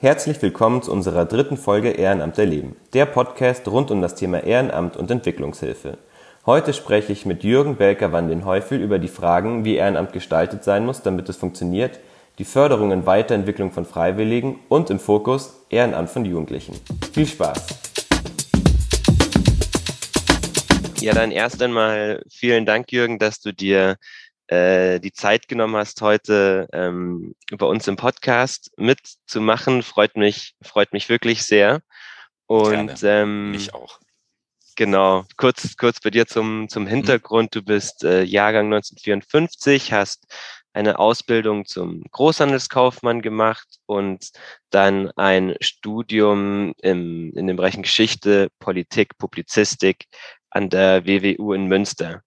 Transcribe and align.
Herzlich 0.00 0.40
willkommen 0.40 0.80
zu 0.80 0.92
unserer 0.92 1.24
dritten 1.24 1.56
Folge 1.56 1.90
Ehrenamt 1.90 2.38
erleben, 2.38 2.76
der 2.92 3.04
Podcast 3.04 3.66
rund 3.66 3.90
um 3.90 4.00
das 4.00 4.14
Thema 4.14 4.44
Ehrenamt 4.44 4.96
und 4.96 5.10
Entwicklungshilfe. 5.10 5.98
Heute 6.46 6.72
spreche 6.72 7.12
ich 7.12 7.26
mit 7.26 7.42
Jürgen 7.42 7.74
Belker 7.74 8.12
van 8.12 8.28
den 8.28 8.44
Häufel 8.44 8.80
über 8.80 9.00
die 9.00 9.08
Fragen, 9.08 9.64
wie 9.64 9.74
Ehrenamt 9.74 10.12
gestaltet 10.12 10.62
sein 10.62 10.86
muss, 10.86 11.02
damit 11.02 11.28
es 11.28 11.36
funktioniert, 11.36 11.98
die 12.38 12.44
Förderung 12.44 12.92
und 12.92 13.06
Weiterentwicklung 13.06 13.72
von 13.72 13.84
Freiwilligen 13.84 14.60
und 14.68 14.88
im 14.88 15.00
Fokus 15.00 15.64
Ehrenamt 15.68 16.10
von 16.10 16.24
Jugendlichen. 16.24 16.76
Viel 17.12 17.26
Spaß! 17.26 17.66
Ja, 21.00 21.12
dann 21.12 21.32
erst 21.32 21.60
einmal 21.60 22.22
vielen 22.30 22.66
Dank, 22.66 22.92
Jürgen, 22.92 23.18
dass 23.18 23.40
du 23.40 23.52
dir 23.52 23.96
äh, 24.48 24.98
die 24.98 25.12
Zeit 25.12 25.46
genommen 25.48 25.76
hast, 25.76 26.00
heute 26.00 26.68
ähm, 26.72 27.34
bei 27.50 27.66
uns 27.66 27.86
im 27.86 27.96
Podcast 27.96 28.70
mitzumachen. 28.76 29.82
Freut 29.82 30.16
mich, 30.16 30.54
freut 30.62 30.92
mich 30.92 31.08
wirklich 31.08 31.42
sehr. 31.44 31.80
Und 32.46 33.00
Gerne. 33.00 33.22
Ähm, 33.22 33.50
mich 33.52 33.74
auch. 33.74 34.00
Genau, 34.74 35.24
kurz, 35.36 35.76
kurz 35.76 36.00
bei 36.00 36.10
dir 36.10 36.26
zum, 36.26 36.68
zum 36.68 36.84
mhm. 36.84 36.88
Hintergrund. 36.88 37.54
Du 37.54 37.62
bist 37.62 38.04
äh, 38.04 38.22
Jahrgang 38.22 38.66
1954, 38.66 39.92
hast 39.92 40.24
eine 40.72 40.98
Ausbildung 40.98 41.66
zum 41.66 42.04
Großhandelskaufmann 42.12 43.20
gemacht 43.20 43.66
und 43.86 44.30
dann 44.70 45.10
ein 45.16 45.56
Studium 45.60 46.72
im, 46.80 47.32
in 47.34 47.48
den 47.48 47.56
Bereichen 47.56 47.82
Geschichte, 47.82 48.48
Politik, 48.60 49.18
Publizistik 49.18 50.04
an 50.50 50.70
der 50.70 51.04
WWU 51.04 51.52
in 51.52 51.66
Münster 51.66 52.22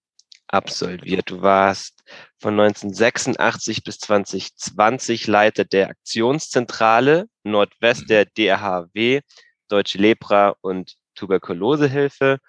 absolviert. 0.52 1.30
Du 1.30 1.42
warst 1.42 2.04
von 2.40 2.60
1986 2.60 3.84
bis 3.84 4.00
2020 4.00 5.28
Leiter 5.28 5.64
der 5.64 5.90
Aktionszentrale 5.90 7.28
Nordwest 7.44 8.10
der 8.10 8.26
DRHW, 8.26 9.22
Deutsche 9.70 9.98
Lepra 9.98 10.56
und 10.62 10.96
Tuberkulosehilfe 11.16 12.40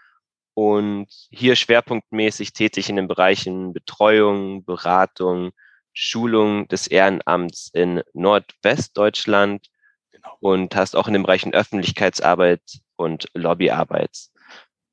und 0.55 1.07
hier 1.31 1.57
schwerpunktmäßig 1.57 2.53
tätig 2.53 2.89
in 2.89 2.97
den 2.97 3.09
Bereichen 3.09 3.73
Betreuung, 3.73 4.65
Beratung, 4.65 5.53
Schulung 5.95 6.69
des 6.69 6.87
Ehrenamts 6.87 7.71
in 7.73 8.03
Nordwestdeutschland 8.13 9.69
genau. 10.11 10.37
und 10.41 10.75
hast 10.75 10.97
auch 10.97 11.07
in 11.07 11.15
den 11.15 11.23
Bereichen 11.23 11.55
Öffentlichkeitsarbeit 11.55 12.63
und 12.97 13.29
Lobbyarbeit 13.35 14.11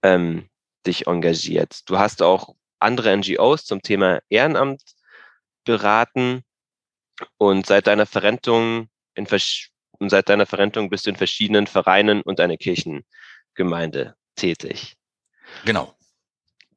ähm, 0.04 0.50
dich 0.86 1.08
engagiert. 1.08 1.82
Du 1.90 1.98
hast 1.98 2.22
auch 2.22 2.56
andere 2.80 3.16
NGOs 3.16 3.66
zum 3.66 3.82
Thema 3.82 4.20
Ehrenamt 4.30 4.82
beraten 5.66 6.44
und 7.38 7.66
seit 7.66 7.88
deiner 7.88 8.06
Verrentung 8.06 8.90
in 9.14 9.28
und 10.00 10.10
seit 10.10 10.30
deiner 10.30 10.46
Verrentung 10.46 10.90
bist 10.90 11.06
du 11.06 11.10
in 11.10 11.18
verschiedenen 11.18 11.68
Vereinen 11.68 12.22
und 12.22 12.40
einer 12.40 12.58
Kirchengemeinde 12.58 14.16
tätig. 14.36 14.96
Genau. 15.66 15.94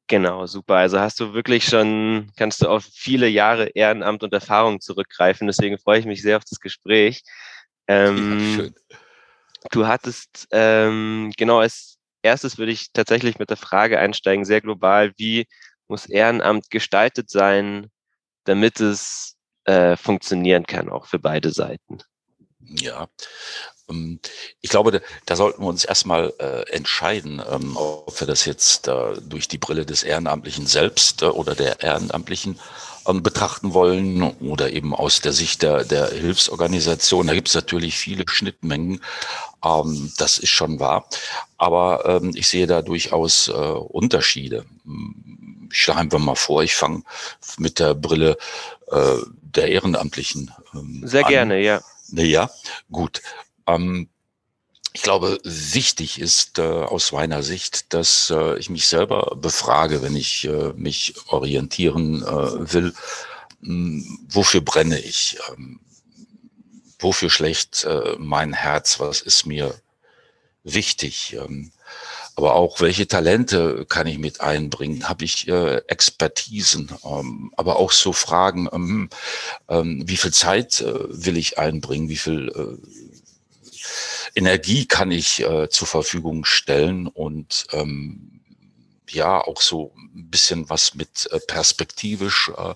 Genau, 0.07 0.45
super. 0.45 0.75
Also 0.75 0.99
hast 0.99 1.19
du 1.21 1.33
wirklich 1.33 1.63
schon, 1.63 2.29
kannst 2.35 2.61
du 2.61 2.67
auf 2.67 2.83
viele 2.83 3.27
Jahre 3.29 3.69
Ehrenamt 3.69 4.21
und 4.23 4.33
Erfahrung 4.33 4.81
zurückgreifen. 4.81 5.47
Deswegen 5.47 5.77
freue 5.77 5.99
ich 5.99 6.05
mich 6.05 6.21
sehr 6.21 6.37
auf 6.37 6.43
das 6.43 6.59
Gespräch. 6.59 7.23
Ähm, 7.87 8.55
schön. 8.55 8.75
Du 9.71 9.87
hattest, 9.87 10.47
ähm, 10.51 11.31
genau, 11.37 11.59
als 11.59 11.97
erstes 12.21 12.57
würde 12.57 12.73
ich 12.73 12.91
tatsächlich 12.91 13.39
mit 13.39 13.49
der 13.49 13.57
Frage 13.57 13.97
einsteigen, 13.97 14.43
sehr 14.43 14.59
global, 14.61 15.13
wie 15.17 15.45
muss 15.87 16.05
Ehrenamt 16.05 16.69
gestaltet 16.69 17.29
sein, 17.29 17.89
damit 18.45 18.79
es 18.79 19.35
äh, 19.65 19.95
funktionieren 19.95 20.65
kann, 20.65 20.89
auch 20.89 21.05
für 21.05 21.19
beide 21.19 21.51
Seiten. 21.51 21.99
Ja, 22.59 23.07
ähm, 23.89 24.19
ich 24.61 24.69
glaube, 24.69 25.01
da 25.25 25.35
sollten 25.35 25.61
wir 25.61 25.67
uns 25.67 25.85
erstmal 25.85 26.33
äh, 26.39 26.69
entscheiden, 26.71 27.41
ähm, 27.49 27.77
ob 27.77 28.19
wir 28.19 28.27
das 28.27 28.45
jetzt 28.45 28.87
äh, 28.87 29.15
durch 29.21 29.47
die 29.47 29.57
Brille 29.57 29.85
des 29.85 30.03
Ehrenamtlichen 30.03 30.65
selbst 30.67 31.21
äh, 31.21 31.25
oder 31.25 31.55
der 31.55 31.81
Ehrenamtlichen 31.81 32.59
ähm, 33.07 33.23
betrachten 33.23 33.73
wollen 33.73 34.23
oder 34.39 34.71
eben 34.71 34.95
aus 34.95 35.21
der 35.21 35.33
Sicht 35.33 35.61
der, 35.61 35.83
der 35.83 36.09
Hilfsorganisation. 36.09 37.27
Da 37.27 37.33
gibt 37.33 37.49
es 37.49 37.55
natürlich 37.55 37.97
viele 37.97 38.23
Schnittmengen, 38.27 39.01
das 40.17 40.39
ist 40.39 40.49
schon 40.49 40.81
wahr. 40.81 41.07
Aber 41.57 42.21
ich 42.33 42.49
sehe 42.49 42.67
da 42.67 42.81
durchaus 42.81 43.47
Unterschiede 43.47 44.65
ich 45.73 45.81
schlage 45.81 46.01
einfach 46.01 46.19
mal 46.19 46.35
vor, 46.35 46.63
ich 46.63 46.75
fange 46.75 47.03
mit 47.57 47.79
der 47.79 47.95
Brille 47.95 48.37
äh, 48.91 49.17
der 49.41 49.69
Ehrenamtlichen 49.69 50.51
ähm, 50.73 51.01
Sehr 51.05 51.25
an. 51.25 51.31
gerne, 51.31 51.59
ja. 51.61 51.81
Ja, 52.11 52.49
gut. 52.91 53.21
Ähm, 53.65 54.07
ich 54.93 55.01
glaube, 55.01 55.39
wichtig 55.43 56.21
ist 56.21 56.59
äh, 56.59 56.61
aus 56.61 57.11
meiner 57.11 57.41
Sicht, 57.41 57.91
dass 57.93 58.29
äh, 58.29 58.59
ich 58.59 58.69
mich 58.69 58.87
selber 58.87 59.35
befrage, 59.35 60.03
wenn 60.03 60.15
ich 60.15 60.45
äh, 60.45 60.73
mich 60.75 61.15
orientieren 61.27 62.21
äh, 62.21 62.73
will, 62.73 62.93
hm, 63.63 64.19
wofür 64.29 64.61
brenne 64.61 64.99
ich? 64.99 65.39
Ähm, 65.49 65.79
wofür 66.99 67.31
schlägt 67.31 67.83
äh, 67.85 68.15
mein 68.19 68.53
Herz? 68.53 68.99
Was 68.99 69.21
ist 69.21 69.47
mir 69.47 69.73
wichtig? 70.63 71.35
Ähm, 71.39 71.71
aber 72.35 72.55
auch 72.55 72.81
welche 72.81 73.07
Talente 73.07 73.85
kann 73.87 74.07
ich 74.07 74.17
mit 74.17 74.41
einbringen? 74.41 75.07
Habe 75.07 75.25
ich 75.25 75.47
äh, 75.47 75.77
Expertisen? 75.87 76.91
Ähm, 77.05 77.53
aber 77.57 77.77
auch 77.77 77.91
so 77.91 78.11
Fragen, 78.11 78.67
ähm, 78.71 79.09
ähm, 79.69 80.03
wie 80.05 80.17
viel 80.17 80.33
Zeit 80.33 80.81
äh, 80.81 80.93
will 81.09 81.37
ich 81.37 81.59
einbringen? 81.59 82.09
Wie 82.09 82.17
viel 82.17 82.49
äh, 82.49 84.39
Energie 84.39 84.87
kann 84.87 85.11
ich 85.11 85.41
äh, 85.41 85.69
zur 85.69 85.87
Verfügung 85.87 86.43
stellen? 86.43 87.07
Und 87.07 87.67
ähm, 87.71 88.41
ja, 89.09 89.39
auch 89.39 89.61
so 89.61 89.93
ein 89.95 90.29
bisschen 90.29 90.69
was 90.69 90.95
mit 90.95 91.29
äh, 91.31 91.39
perspektivisch. 91.39 92.49
Äh, 92.57 92.73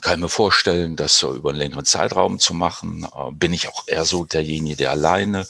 kann 0.00 0.14
ich 0.14 0.20
mir 0.20 0.28
vorstellen, 0.28 0.96
das 0.96 1.18
so 1.18 1.34
über 1.34 1.50
einen 1.50 1.58
längeren 1.58 1.84
Zeitraum 1.84 2.38
zu 2.38 2.54
machen. 2.54 3.06
Äh, 3.14 3.32
bin 3.32 3.52
ich 3.52 3.68
auch 3.68 3.86
eher 3.86 4.04
so 4.04 4.24
derjenige, 4.24 4.76
der 4.76 4.90
alleine 4.92 5.46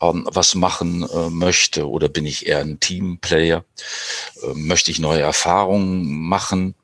ähm, 0.00 0.28
was 0.30 0.54
machen 0.54 1.08
äh, 1.08 1.30
möchte 1.30 1.88
oder 1.88 2.08
bin 2.08 2.26
ich 2.26 2.46
eher 2.46 2.60
ein 2.60 2.80
Teamplayer? 2.80 3.64
Äh, 4.42 4.54
möchte 4.54 4.90
ich 4.90 4.98
neue 4.98 5.22
Erfahrungen 5.22 6.28
machen? 6.28 6.74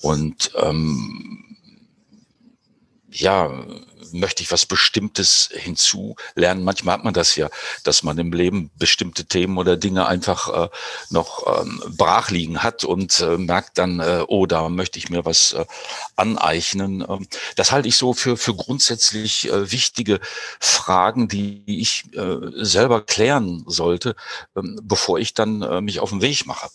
Und 0.00 0.52
ähm, 0.56 1.56
ja, 3.10 3.64
möchte 4.12 4.42
ich 4.42 4.50
was 4.52 4.66
Bestimmtes 4.66 5.50
hinzulernen. 5.52 6.64
Manchmal 6.64 6.94
hat 6.94 7.04
man 7.04 7.14
das 7.14 7.36
ja, 7.36 7.48
dass 7.84 8.02
man 8.02 8.18
im 8.18 8.32
Leben 8.32 8.70
bestimmte 8.76 9.24
Themen 9.24 9.58
oder 9.58 9.76
Dinge 9.76 10.06
einfach 10.06 10.64
äh, 10.64 10.68
noch 11.10 11.62
ähm, 11.62 11.82
brach 11.96 12.30
liegen 12.30 12.62
hat 12.62 12.84
und 12.84 13.20
äh, 13.20 13.36
merkt 13.36 13.78
dann, 13.78 14.00
äh, 14.00 14.24
oh, 14.26 14.46
da 14.46 14.68
möchte 14.68 14.98
ich 14.98 15.10
mir 15.10 15.24
was 15.24 15.52
äh, 15.52 15.64
aneignen. 16.16 17.04
Ähm, 17.08 17.26
das 17.56 17.72
halte 17.72 17.88
ich 17.88 17.96
so 17.96 18.12
für, 18.12 18.36
für 18.36 18.54
grundsätzlich 18.54 19.48
äh, 19.48 19.70
wichtige 19.70 20.20
Fragen, 20.58 21.28
die 21.28 21.62
ich 21.66 22.04
äh, 22.14 22.36
selber 22.54 23.02
klären 23.02 23.64
sollte, 23.66 24.16
ähm, 24.56 24.78
bevor 24.82 25.18
ich 25.18 25.34
dann 25.34 25.62
äh, 25.62 25.80
mich 25.80 26.00
auf 26.00 26.10
den 26.10 26.22
Weg 26.22 26.46
mache. 26.46 26.68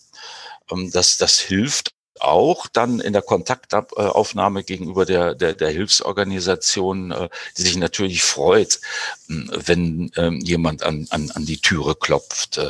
Ähm, 0.70 0.90
das, 0.92 1.16
das 1.16 1.38
hilft 1.38 1.95
auch 2.20 2.66
dann 2.66 3.00
in 3.00 3.12
der 3.12 3.22
Kontaktaufnahme 3.22 4.64
gegenüber 4.64 5.04
der, 5.04 5.34
der, 5.34 5.54
der 5.54 5.70
Hilfsorganisation, 5.70 7.12
äh, 7.12 7.28
die 7.56 7.62
sich 7.62 7.76
natürlich 7.76 8.22
freut, 8.22 8.80
wenn 9.28 10.10
ähm, 10.16 10.40
jemand 10.40 10.82
an, 10.82 11.06
an, 11.10 11.30
an 11.30 11.46
die 11.46 11.60
Türe 11.60 11.94
klopft. 11.94 12.60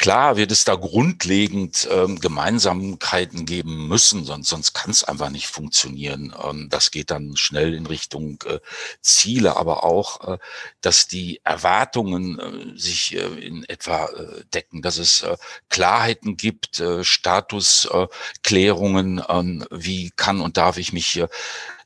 Klar 0.00 0.36
wird 0.38 0.50
es 0.50 0.64
da 0.64 0.76
grundlegend 0.76 1.86
ähm, 1.92 2.18
Gemeinsamkeiten 2.20 3.44
geben 3.44 3.86
müssen, 3.86 4.24
sonst, 4.24 4.48
sonst 4.48 4.72
kann 4.72 4.90
es 4.90 5.04
einfach 5.04 5.28
nicht 5.28 5.46
funktionieren. 5.46 6.34
Ähm, 6.42 6.68
das 6.70 6.90
geht 6.90 7.10
dann 7.10 7.36
schnell 7.36 7.74
in 7.74 7.84
Richtung 7.84 8.42
äh, 8.46 8.60
Ziele, 9.02 9.58
aber 9.58 9.84
auch, 9.84 10.26
äh, 10.26 10.38
dass 10.80 11.06
die 11.06 11.42
Erwartungen 11.44 12.38
äh, 12.38 12.78
sich 12.78 13.14
äh, 13.14 13.26
in 13.46 13.64
etwa 13.64 14.06
äh, 14.06 14.42
decken, 14.54 14.80
dass 14.80 14.96
es 14.96 15.20
äh, 15.20 15.36
Klarheiten 15.68 16.38
gibt, 16.38 16.80
äh, 16.80 17.04
Statusklärungen, 17.04 19.18
äh, 19.18 19.66
wie 19.70 20.12
kann 20.16 20.40
und 20.40 20.56
darf 20.56 20.78
ich 20.78 20.94
mich 20.94 21.18
äh, 21.18 21.28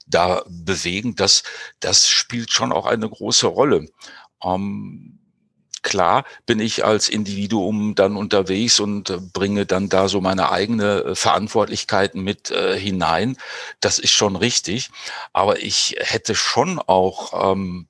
da 0.06 0.44
bewegen. 0.47 1.17
Das, 1.17 1.43
das 1.81 2.09
spielt 2.09 2.53
schon 2.53 2.71
auch 2.71 2.87
eine 2.87 3.11
große 3.11 3.49
Rolle. 3.49 3.89
Ähm, 4.41 5.19
klar 5.85 6.25
bin 6.47 6.59
ich 6.59 6.85
als 6.85 7.09
Individuum 7.09 7.95
dann 7.95 8.17
unterwegs 8.17 8.81
und 8.81 9.11
äh, 9.11 9.19
bringe 9.21 9.67
dann 9.67 9.89
da 9.89 10.09
so 10.09 10.21
meine 10.21 10.51
eigene 10.51 11.05
äh, 11.05 11.15
Verantwortlichkeiten 11.15 12.23
mit 12.23 12.51
äh, 12.51 12.77
hinein. 12.79 13.37
Das 13.81 14.01
ist 14.01 14.11
schon 14.11 14.35
richtig. 14.35 14.91
Aber 15.33 15.63
ich 15.63 15.97
hätte 16.01 16.35
schon 16.35 16.81
auch 16.81 17.53
ähm, 17.53 17.87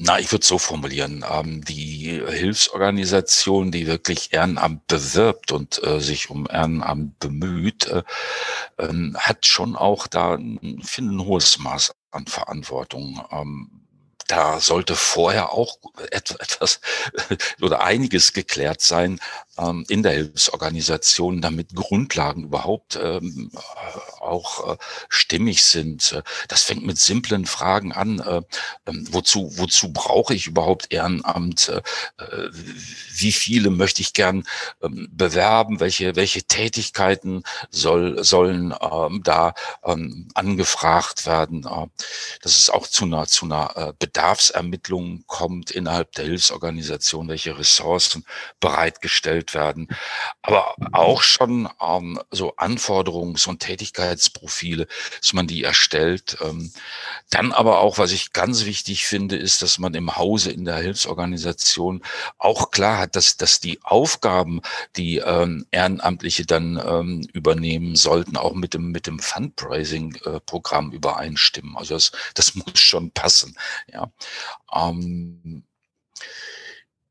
na, 0.00 0.20
ich 0.20 0.30
würde 0.30 0.46
so 0.46 0.58
formulieren, 0.58 1.24
ähm, 1.28 1.64
die 1.64 2.22
Hilfsorganisation, 2.24 3.72
die 3.72 3.88
wirklich 3.88 4.32
Ehrenamt 4.32 4.86
bewirbt 4.86 5.50
und 5.50 5.82
äh, 5.82 5.98
sich 6.00 6.30
um 6.30 6.46
Ehrenamt 6.48 7.18
bemüht, 7.18 7.88
äh, 7.88 8.04
äh, 8.76 9.12
hat 9.14 9.44
schon 9.44 9.74
auch 9.74 10.06
da, 10.06 10.38
finde 10.82 11.16
ein 11.16 11.24
hohes 11.26 11.58
Maß 11.58 11.96
an 12.12 12.26
Verantwortung. 12.28 13.20
Ähm, 13.32 13.87
da 14.28 14.60
sollte 14.60 14.94
vorher 14.94 15.52
auch 15.52 15.78
etwas 16.10 16.80
oder 17.60 17.82
einiges 17.82 18.32
geklärt 18.32 18.80
sein 18.80 19.18
ähm, 19.58 19.84
in 19.88 20.02
der 20.02 20.12
Hilfsorganisation, 20.12 21.40
damit 21.40 21.74
Grundlagen 21.74 22.44
überhaupt 22.44 22.98
ähm, 23.02 23.50
auch 24.20 24.72
äh, 24.72 24.76
stimmig 25.08 25.62
sind. 25.62 26.22
Das 26.48 26.62
fängt 26.62 26.84
mit 26.84 26.98
simplen 26.98 27.46
Fragen 27.46 27.92
an. 27.92 28.20
Äh, 28.20 28.42
ähm, 28.86 29.06
wozu, 29.10 29.52
wozu 29.56 29.92
brauche 29.92 30.34
ich 30.34 30.46
überhaupt 30.46 30.92
Ehrenamt? 30.92 31.68
Äh, 31.68 31.82
wie 33.14 33.32
viele 33.32 33.70
möchte 33.70 34.02
ich 34.02 34.12
gern 34.12 34.44
ähm, 34.82 35.08
bewerben? 35.10 35.80
Welche, 35.80 36.16
welche 36.16 36.42
Tätigkeiten 36.44 37.42
soll, 37.70 38.22
sollen 38.24 38.74
ähm, 38.80 39.22
da 39.24 39.54
angefragt 40.34 41.26
werden? 41.26 41.64
Äh, 41.64 41.86
dass 42.42 42.58
es 42.58 42.70
auch 42.70 42.86
zu 42.86 43.04
einer, 43.04 43.26
zu 43.26 43.46
einer 43.46 43.76
äh, 43.76 43.92
Bedarfsermittlung 43.98 45.24
kommt 45.26 45.70
innerhalb 45.70 46.12
der 46.12 46.26
Hilfsorganisation, 46.26 47.28
welche 47.28 47.58
Ressourcen 47.58 48.24
bereitgestellt 48.60 49.47
werden. 49.54 49.88
Aber 50.42 50.74
auch 50.92 51.22
schon 51.22 51.68
ähm, 51.80 52.20
so 52.30 52.54
Anforderungs- 52.56 53.48
und 53.48 53.60
Tätigkeitsprofile, 53.60 54.86
dass 55.20 55.32
man 55.32 55.46
die 55.46 55.62
erstellt. 55.62 56.38
Ähm, 56.40 56.72
dann 57.30 57.52
aber 57.52 57.80
auch, 57.80 57.98
was 57.98 58.12
ich 58.12 58.32
ganz 58.32 58.64
wichtig 58.64 59.06
finde, 59.06 59.36
ist, 59.36 59.62
dass 59.62 59.78
man 59.78 59.94
im 59.94 60.16
Hause 60.16 60.50
in 60.50 60.64
der 60.64 60.78
Hilfsorganisation 60.78 62.02
auch 62.38 62.70
klar 62.70 62.98
hat, 62.98 63.16
dass, 63.16 63.36
dass 63.36 63.60
die 63.60 63.82
Aufgaben, 63.82 64.60
die 64.96 65.18
ähm, 65.18 65.66
Ehrenamtliche 65.70 66.46
dann 66.46 66.80
ähm, 66.84 67.28
übernehmen 67.32 67.96
sollten, 67.96 68.36
auch 68.36 68.54
mit 68.54 68.74
dem, 68.74 68.90
mit 68.90 69.06
dem 69.06 69.18
Fundraising-Programm 69.18 70.92
übereinstimmen. 70.92 71.76
Also 71.76 71.94
das, 71.94 72.12
das 72.34 72.54
muss 72.54 72.80
schon 72.80 73.10
passen. 73.10 73.56
Ja. 73.92 74.10
Ähm, 74.74 75.64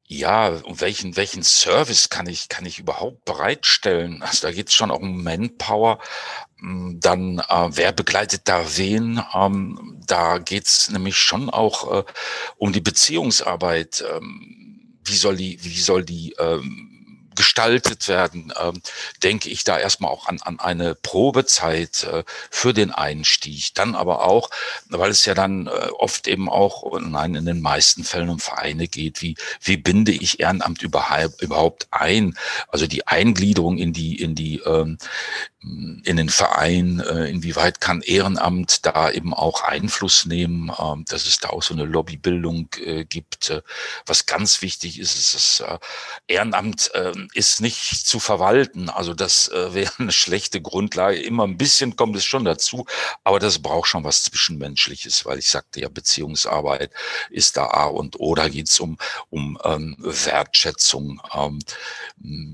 ja, 0.09 0.47
und 0.47 0.79
welchen, 0.79 1.17
welchen 1.17 1.43
Service 1.43 2.09
kann 2.09 2.27
ich, 2.27 2.47
kann 2.47 2.65
ich 2.65 2.79
überhaupt 2.79 3.25
bereitstellen? 3.25 4.21
Also 4.23 4.47
da 4.47 4.53
geht 4.53 4.69
es 4.69 4.73
schon 4.73 4.89
auch 4.89 5.01
um 5.01 5.21
Manpower. 5.21 5.99
Hm, 6.59 6.99
dann, 7.01 7.39
äh, 7.39 7.69
wer 7.71 7.91
begleitet 7.91 8.43
da 8.45 8.77
wen? 8.77 9.21
Ähm, 9.33 10.01
da 10.07 10.37
geht 10.37 10.65
es 10.65 10.89
nämlich 10.89 11.17
schon 11.17 11.49
auch 11.49 11.99
äh, 11.99 12.03
um 12.55 12.71
die 12.71 12.79
Beziehungsarbeit. 12.79 14.01
Ähm, 14.09 14.97
wie 15.03 15.15
soll 15.15 15.35
die, 15.35 15.61
wie 15.63 15.79
soll 15.79 16.05
die 16.05 16.33
ähm, 16.39 16.86
gestaltet 17.37 18.09
werden, 18.09 18.51
ähm, 18.59 18.81
denke 19.23 19.49
ich 19.49 19.63
da 19.63 19.79
erstmal 19.79 20.11
auch 20.11 20.27
an, 20.27 20.41
an 20.41 20.59
eine 20.59 20.95
Probezeit 20.95 22.03
äh, 22.03 22.23
für 22.49 22.73
den 22.73 22.91
Einstieg. 22.91 23.73
Dann 23.75 23.95
aber 23.95 24.25
auch, 24.25 24.49
weil 24.89 25.11
es 25.11 25.23
ja 25.23 25.33
dann 25.33 25.67
äh, 25.67 25.69
oft 25.69 26.27
eben 26.27 26.49
auch, 26.49 26.99
nein, 26.99 27.35
in 27.35 27.45
den 27.45 27.61
meisten 27.61 28.03
Fällen 28.03 28.29
um 28.29 28.39
Vereine 28.39 28.87
geht, 28.87 29.21
wie, 29.21 29.35
wie 29.61 29.77
binde 29.77 30.11
ich 30.11 30.39
Ehrenamt 30.39 30.81
überhaupt, 30.81 31.87
ein? 31.91 32.37
Also 32.67 32.87
die 32.87 33.07
Eingliederung 33.07 33.77
in 33.77 33.93
die, 33.93 34.21
in 34.21 34.35
die, 34.35 34.57
ähm, 34.65 34.97
in 35.61 36.17
den 36.17 36.29
Verein, 36.29 36.99
äh, 36.99 37.29
inwieweit 37.29 37.81
kann 37.81 38.01
Ehrenamt 38.01 38.85
da 38.85 39.11
eben 39.11 39.33
auch 39.33 39.63
Einfluss 39.63 40.25
nehmen, 40.25 40.69
äh, 40.69 41.03
dass 41.07 41.25
es 41.25 41.39
da 41.39 41.49
auch 41.49 41.63
so 41.63 41.73
eine 41.73 41.85
Lobbybildung 41.85 42.69
gibt. 43.09 43.63
Was 44.05 44.25
ganz 44.25 44.61
wichtig 44.61 44.99
ist, 44.99 45.17
ist, 45.17 45.33
dass 45.33 45.59
äh, 45.59 45.77
Ehrenamt 46.27 46.91
ist 47.33 47.61
nicht 47.61 48.07
zu 48.07 48.19
verwalten. 48.19 48.89
Also 48.89 49.13
das 49.13 49.47
äh, 49.49 49.73
wäre 49.73 49.91
eine 49.97 50.11
schlechte 50.11 50.61
Grundlage. 50.61 51.19
Immer 51.19 51.43
ein 51.43 51.57
bisschen 51.57 51.95
kommt 51.95 52.15
es 52.15 52.25
schon 52.25 52.45
dazu, 52.45 52.85
aber 53.23 53.39
das 53.39 53.59
braucht 53.59 53.87
schon 53.87 54.03
was 54.03 54.23
Zwischenmenschliches, 54.23 55.25
weil 55.25 55.39
ich 55.39 55.49
sagte 55.49 55.81
ja, 55.81 55.89
Beziehungsarbeit 55.89 56.91
ist 57.29 57.57
da 57.57 57.67
A 57.67 57.85
und 57.85 58.19
O. 58.19 58.35
Da 58.35 58.49
geht 58.49 58.69
es 58.69 58.79
um, 58.79 58.97
um 59.29 59.57
ähm, 59.63 59.95
Wertschätzung, 59.99 61.21
ähm, 61.33 61.59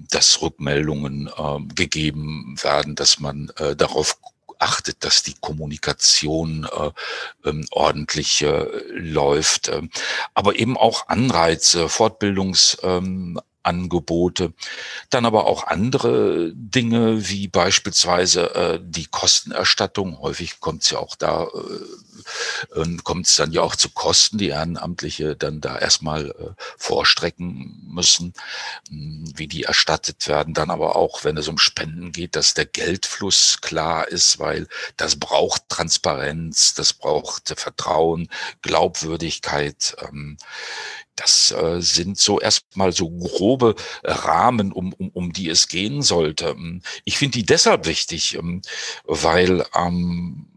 dass 0.10 0.42
Rückmeldungen 0.42 1.30
ähm, 1.38 1.70
gegeben 1.76 2.56
werden, 2.62 2.96
dass 2.96 3.20
man 3.20 3.52
äh, 3.58 3.76
darauf 3.76 4.18
achtet, 4.64 5.04
dass 5.04 5.24
die 5.24 5.36
Kommunikation 5.40 6.66
äh, 6.66 7.50
ähm, 7.50 7.66
ordentlich 7.72 8.42
äh, 8.42 8.66
läuft, 8.92 9.68
äh, 9.68 9.82
aber 10.34 10.56
eben 10.56 10.78
auch 10.78 11.10
Anreize, 11.10 11.90
Fortbildungs 11.90 12.78
ähm, 12.82 13.40
Angebote. 13.64 14.54
Dann 15.10 15.26
aber 15.26 15.46
auch 15.46 15.68
andere 15.68 16.52
Dinge, 16.54 17.30
wie 17.30 17.48
beispielsweise 17.48 18.56
äh, 18.56 18.80
die 18.82 19.06
Kostenerstattung. 19.06 20.20
Häufig 20.20 20.60
kommt 20.60 20.84
es 20.84 20.90
ja 20.92 21.00
auch 21.00 21.16
da, 21.16 21.46
äh, 21.46 22.82
äh, 22.82 22.98
kommt 23.04 23.28
es 23.28 23.36
dann 23.36 23.52
ja 23.52 23.62
auch 23.62 23.76
zu 23.76 23.90
Kosten, 23.90 24.38
die 24.38 24.50
Ehrenamtliche 24.50 25.36
dann 25.36 25.62
da 25.62 25.78
erstmal 25.78 26.32
äh, 26.32 26.62
vorstrecken 26.78 27.82
müssen, 27.88 28.34
mh, 28.90 29.28
hm, 29.28 29.34
wie 29.36 29.48
die 29.48 29.64
erstattet 29.64 30.28
werden. 30.28 30.54
Dann 30.54 30.70
aber 30.70 30.96
auch, 30.96 31.24
wenn 31.24 31.38
es 31.38 31.48
um 31.48 31.58
Spenden 31.58 32.12
geht, 32.12 32.36
dass 32.36 32.54
der 32.54 32.66
Geldfluss 32.66 33.60
klar 33.62 34.08
ist, 34.08 34.40
weil 34.40 34.68
das 34.98 35.18
braucht 35.18 35.70
Transparenz, 35.70 36.74
das 36.74 36.94
braucht 36.94 37.54
Vertrauen, 37.58 38.30
Glaubwürdigkeit. 38.62 39.96
Ähm, 40.02 40.38
das 41.16 41.52
äh, 41.52 41.80
sind 41.82 42.18
so 42.18 42.40
erstmal 42.40 42.92
so 42.92 43.10
grobe 43.10 43.76
Rahmen, 44.04 44.72
um, 44.72 44.94
um, 44.94 45.10
um 45.10 45.34
die 45.34 45.50
es 45.50 45.68
gehen 45.68 46.02
sollte. 46.02 46.50
Ähm, 46.50 46.82
ich 47.06 47.18
finde 47.18 47.38
die 47.38 47.46
deshalb 47.46 47.86
wichtig, 47.86 48.36
ähm, 48.36 48.62
weil 49.06 49.66
ähm, 49.76 50.48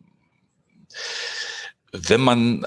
wenn 1.92 2.20
man 2.20 2.66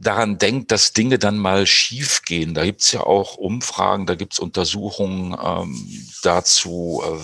daran 0.00 0.38
denkt, 0.38 0.72
dass 0.72 0.94
Dinge 0.94 1.18
dann 1.18 1.36
mal 1.36 1.66
schief 1.66 2.22
gehen. 2.22 2.54
Da 2.54 2.64
gibt's 2.64 2.90
ja 2.90 3.00
auch 3.00 3.36
Umfragen, 3.36 4.06
da 4.06 4.14
gibt's 4.14 4.38
Untersuchungen 4.38 5.36
ähm, 5.42 6.10
dazu, 6.22 7.02
äh, 7.04 7.18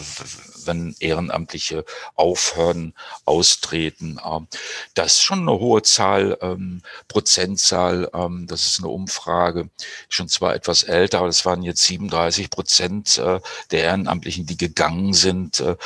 wenn 0.67 0.95
Ehrenamtliche 1.01 1.85
aufhören, 2.15 2.95
austreten. 3.25 4.21
Ähm, 4.25 4.49
das 4.95 5.15
ist 5.15 5.23
schon 5.23 5.41
eine 5.41 5.59
hohe 5.59 5.83
Zahl, 5.83 6.39
ähm, 6.41 6.83
Prozentzahl. 7.09 8.11
Ähm, 8.15 8.47
das 8.47 8.67
ist 8.67 8.79
eine 8.81 8.89
Umfrage, 8.89 9.69
schon 10.09 10.29
zwar 10.29 10.55
etwas 10.55 10.83
älter, 10.83 11.19
aber 11.19 11.29
es 11.29 11.45
waren 11.45 11.63
jetzt 11.63 11.83
37 11.83 12.51
Prozent 12.51 13.19
äh, 13.19 13.41
der 13.71 13.85
Ehrenamtlichen, 13.85 14.47
die 14.47 14.57
gegangen 14.57 15.13
sind. 15.13 15.61
Äh, 15.61 15.77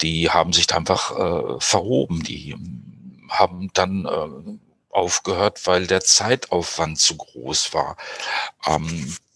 die 0.00 0.30
haben 0.30 0.52
sich 0.52 0.72
einfach 0.74 1.10
äh, 1.10 1.60
verhoben. 1.60 2.22
Die 2.22 2.56
haben 3.30 3.70
dann 3.74 4.60
aufgehört, 4.90 5.66
weil 5.66 5.86
der 5.86 6.00
Zeitaufwand 6.00 6.98
zu 6.98 7.16
groß 7.16 7.74
war. 7.74 7.96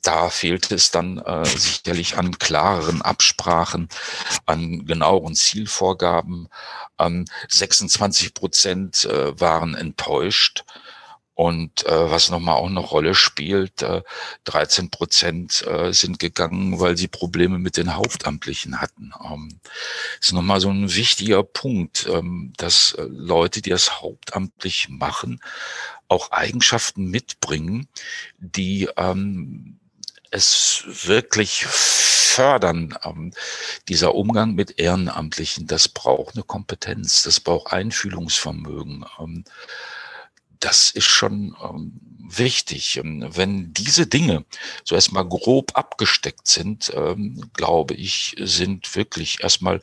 Da 0.03 0.31
fehlt 0.31 0.71
es 0.73 0.91
dann 0.91 1.19
äh, 1.19 1.45
sicherlich 1.45 2.19
an 2.19 2.39
klareren 2.39 3.03
Absprachen, 3.03 3.89
an 4.47 4.85
genaueren 4.85 5.35
Zielvorgaben. 5.35 6.49
Ähm, 6.99 7.25
26 7.49 8.35
Prozent 8.35 9.05
äh, 9.05 9.39
waren 9.41 9.75
enttäuscht. 9.75 10.65
Und 11.35 11.87
äh, 11.87 12.11
was 12.11 12.29
nochmal 12.29 12.57
auch 12.57 12.69
eine 12.69 12.81
Rolle 12.81 13.15
spielt, 13.15 13.81
äh, 13.81 14.03
13 14.45 14.91
Prozent 14.91 15.67
äh, 15.67 15.93
sind 15.93 16.19
gegangen, 16.19 16.79
weil 16.79 16.99
sie 16.99 17.09
Probleme 17.09 17.59
mit 17.59 17.79
den 17.79 17.95
Hauptamtlichen 17.97 18.83
hatten. 18.83 19.13
Ähm, 19.25 19.59
ist 20.21 20.33
nochmal 20.35 20.61
so 20.61 20.69
ein 20.69 20.95
wichtiger 20.95 21.43
Punkt, 21.43 22.07
ähm, 22.13 22.53
dass 22.59 22.93
äh, 22.93 23.07
Leute, 23.09 23.63
die 23.63 23.71
das 23.71 24.03
hauptamtlich 24.03 24.91
machen, 24.91 25.41
auch 26.07 26.33
Eigenschaften 26.33 27.07
mitbringen, 27.07 27.89
die 28.39 28.91
ähm, 28.99 29.81
es 30.33 30.85
wirklich 30.87 31.65
fördern. 31.67 32.99
Ähm, 33.05 33.33
dieser 33.89 34.15
Umgang 34.15 34.55
mit 34.55 34.79
Ehrenamtlichen, 34.79 35.67
das 35.67 35.89
braucht 35.89 36.35
eine 36.35 36.45
Kompetenz, 36.45 37.23
das 37.23 37.41
braucht 37.41 37.73
Einfühlungsvermögen. 37.73 39.05
Ähm, 39.21 39.45
das 40.59 40.91
ist 40.91 41.07
schon 41.07 41.57
ähm, 41.63 41.93
wichtig. 42.19 42.97
Ähm, 42.97 43.29
wenn 43.33 43.73
diese 43.75 44.07
Dinge 44.07 44.45
so 44.85 44.95
erstmal 44.95 45.29
grob 45.29 45.73
abgesteckt 45.75 46.49
sind, 46.49 46.93
ähm, 46.95 47.51
glaube 47.53 47.95
ich, 47.95 48.35
sind 48.39 48.97
wirklich 48.97 49.43
erstmal 49.43 49.83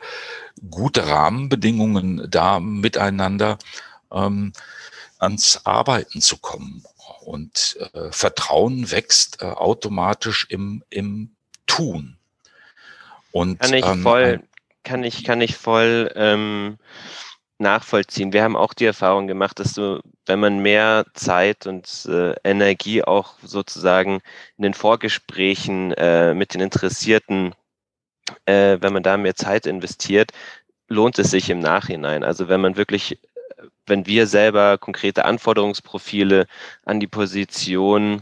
gute 0.69 1.07
Rahmenbedingungen 1.07 2.29
da, 2.29 2.59
miteinander 2.59 3.57
ähm, 4.11 4.53
ans 5.19 5.61
Arbeiten 5.65 6.21
zu 6.21 6.37
kommen. 6.37 6.83
Und 7.21 7.77
äh, 7.93 8.11
Vertrauen 8.11 8.89
wächst 8.91 9.41
äh, 9.41 9.45
automatisch 9.45 10.47
im, 10.49 10.83
im 10.89 11.35
Tun. 11.67 12.17
Und, 13.31 13.59
kann 13.59 13.73
ich 13.73 13.85
ähm, 13.85 14.01
voll, 14.01 14.41
kann 14.83 15.03
ich, 15.03 15.23
kann 15.23 15.41
ich 15.41 15.55
voll 15.55 16.11
ähm, 16.15 16.77
nachvollziehen. 17.59 18.33
Wir 18.33 18.43
haben 18.43 18.55
auch 18.55 18.73
die 18.73 18.85
Erfahrung 18.85 19.27
gemacht, 19.27 19.59
dass 19.59 19.73
du, 19.73 20.01
wenn 20.25 20.39
man 20.39 20.59
mehr 20.59 21.05
Zeit 21.13 21.67
und 21.67 22.07
äh, 22.07 22.33
Energie 22.43 23.03
auch 23.03 23.33
sozusagen 23.43 24.21
in 24.57 24.63
den 24.63 24.73
Vorgesprächen 24.73 25.91
äh, 25.93 26.33
mit 26.33 26.53
den 26.53 26.61
Interessierten, 26.61 27.53
äh, 28.45 28.77
wenn 28.79 28.93
man 28.93 29.03
da 29.03 29.17
mehr 29.17 29.35
Zeit 29.35 29.65
investiert, 29.65 30.31
lohnt 30.87 31.19
es 31.19 31.31
sich 31.31 31.49
im 31.49 31.59
Nachhinein. 31.59 32.23
Also 32.23 32.47
wenn 32.47 32.61
man 32.61 32.77
wirklich 32.77 33.19
wenn 33.89 34.05
wir 34.05 34.27
selber 34.27 34.77
konkrete 34.77 35.25
Anforderungsprofile 35.25 36.47
an 36.85 36.99
die 36.99 37.07
Position 37.07 38.21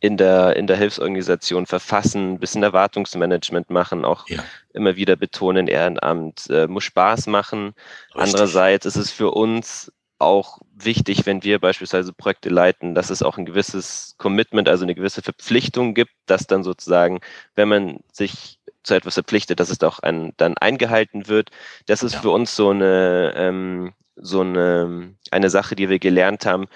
in 0.00 0.16
der, 0.18 0.56
in 0.56 0.66
der 0.66 0.76
Hilfsorganisation 0.76 1.64
verfassen, 1.64 2.34
ein 2.34 2.38
bisschen 2.38 2.62
Erwartungsmanagement 2.62 3.70
machen, 3.70 4.04
auch 4.04 4.28
ja. 4.28 4.44
immer 4.74 4.96
wieder 4.96 5.16
betonen, 5.16 5.66
Ehrenamt 5.66 6.50
äh, 6.50 6.66
muss 6.66 6.84
Spaß 6.84 7.26
machen. 7.28 7.74
Richtig. 8.08 8.22
Andererseits 8.22 8.84
ist 8.84 8.96
es 8.96 9.10
für 9.10 9.30
uns 9.30 9.90
auch 10.18 10.58
wichtig, 10.74 11.26
wenn 11.26 11.42
wir 11.42 11.58
beispielsweise 11.58 12.12
Projekte 12.12 12.48
leiten, 12.48 12.94
dass 12.94 13.10
es 13.10 13.22
auch 13.22 13.38
ein 13.38 13.46
gewisses 13.46 14.14
Commitment, 14.18 14.68
also 14.68 14.84
eine 14.84 14.94
gewisse 14.94 15.22
Verpflichtung 15.22 15.94
gibt, 15.94 16.12
dass 16.26 16.46
dann 16.46 16.64
sozusagen, 16.64 17.20
wenn 17.54 17.68
man 17.68 18.00
sich 18.12 18.58
zu 18.82 18.94
etwas 18.94 19.14
verpflichtet, 19.14 19.60
dass 19.60 19.70
es 19.70 19.80
auch 19.82 20.00
ein, 20.00 20.34
dann 20.36 20.56
eingehalten 20.58 21.28
wird. 21.28 21.50
Das 21.86 22.02
ist 22.02 22.14
ja. 22.14 22.20
für 22.20 22.30
uns 22.30 22.54
so 22.54 22.70
eine, 22.70 23.32
ähm, 23.36 23.94
so 24.16 24.40
eine, 24.40 25.16
eine 25.30 25.50
Sache, 25.50 25.76
die 25.76 25.88
wir 25.88 25.98
gelernt 25.98 26.46
haben, 26.46 26.66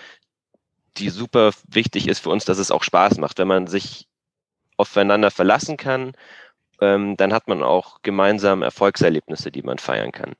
die 0.97 1.11
super 1.11 1.53
wichtig 1.69 2.09
ist 2.09 2.21
für 2.21 2.31
uns, 2.31 2.45
dass 2.45 2.59
es 2.59 2.71
auch 2.71 2.83
Spaß 2.83 3.19
macht. 3.19 3.39
Wenn 3.39 3.49
man 3.49 3.67
sich 3.67 4.09
aufeinander 4.77 5.31
verlassen 5.31 5.77
kann, 5.77 6.13
ähm, 6.81 7.17
dann 7.17 7.33
hat 7.33 7.49
man 7.49 7.63
auch 7.63 8.03
gemeinsam 8.03 8.63
Erfolgserlebnisse, 8.63 9.51
die 9.51 9.63
man 9.63 9.79
feiern 9.79 10.13
kann. 10.13 10.35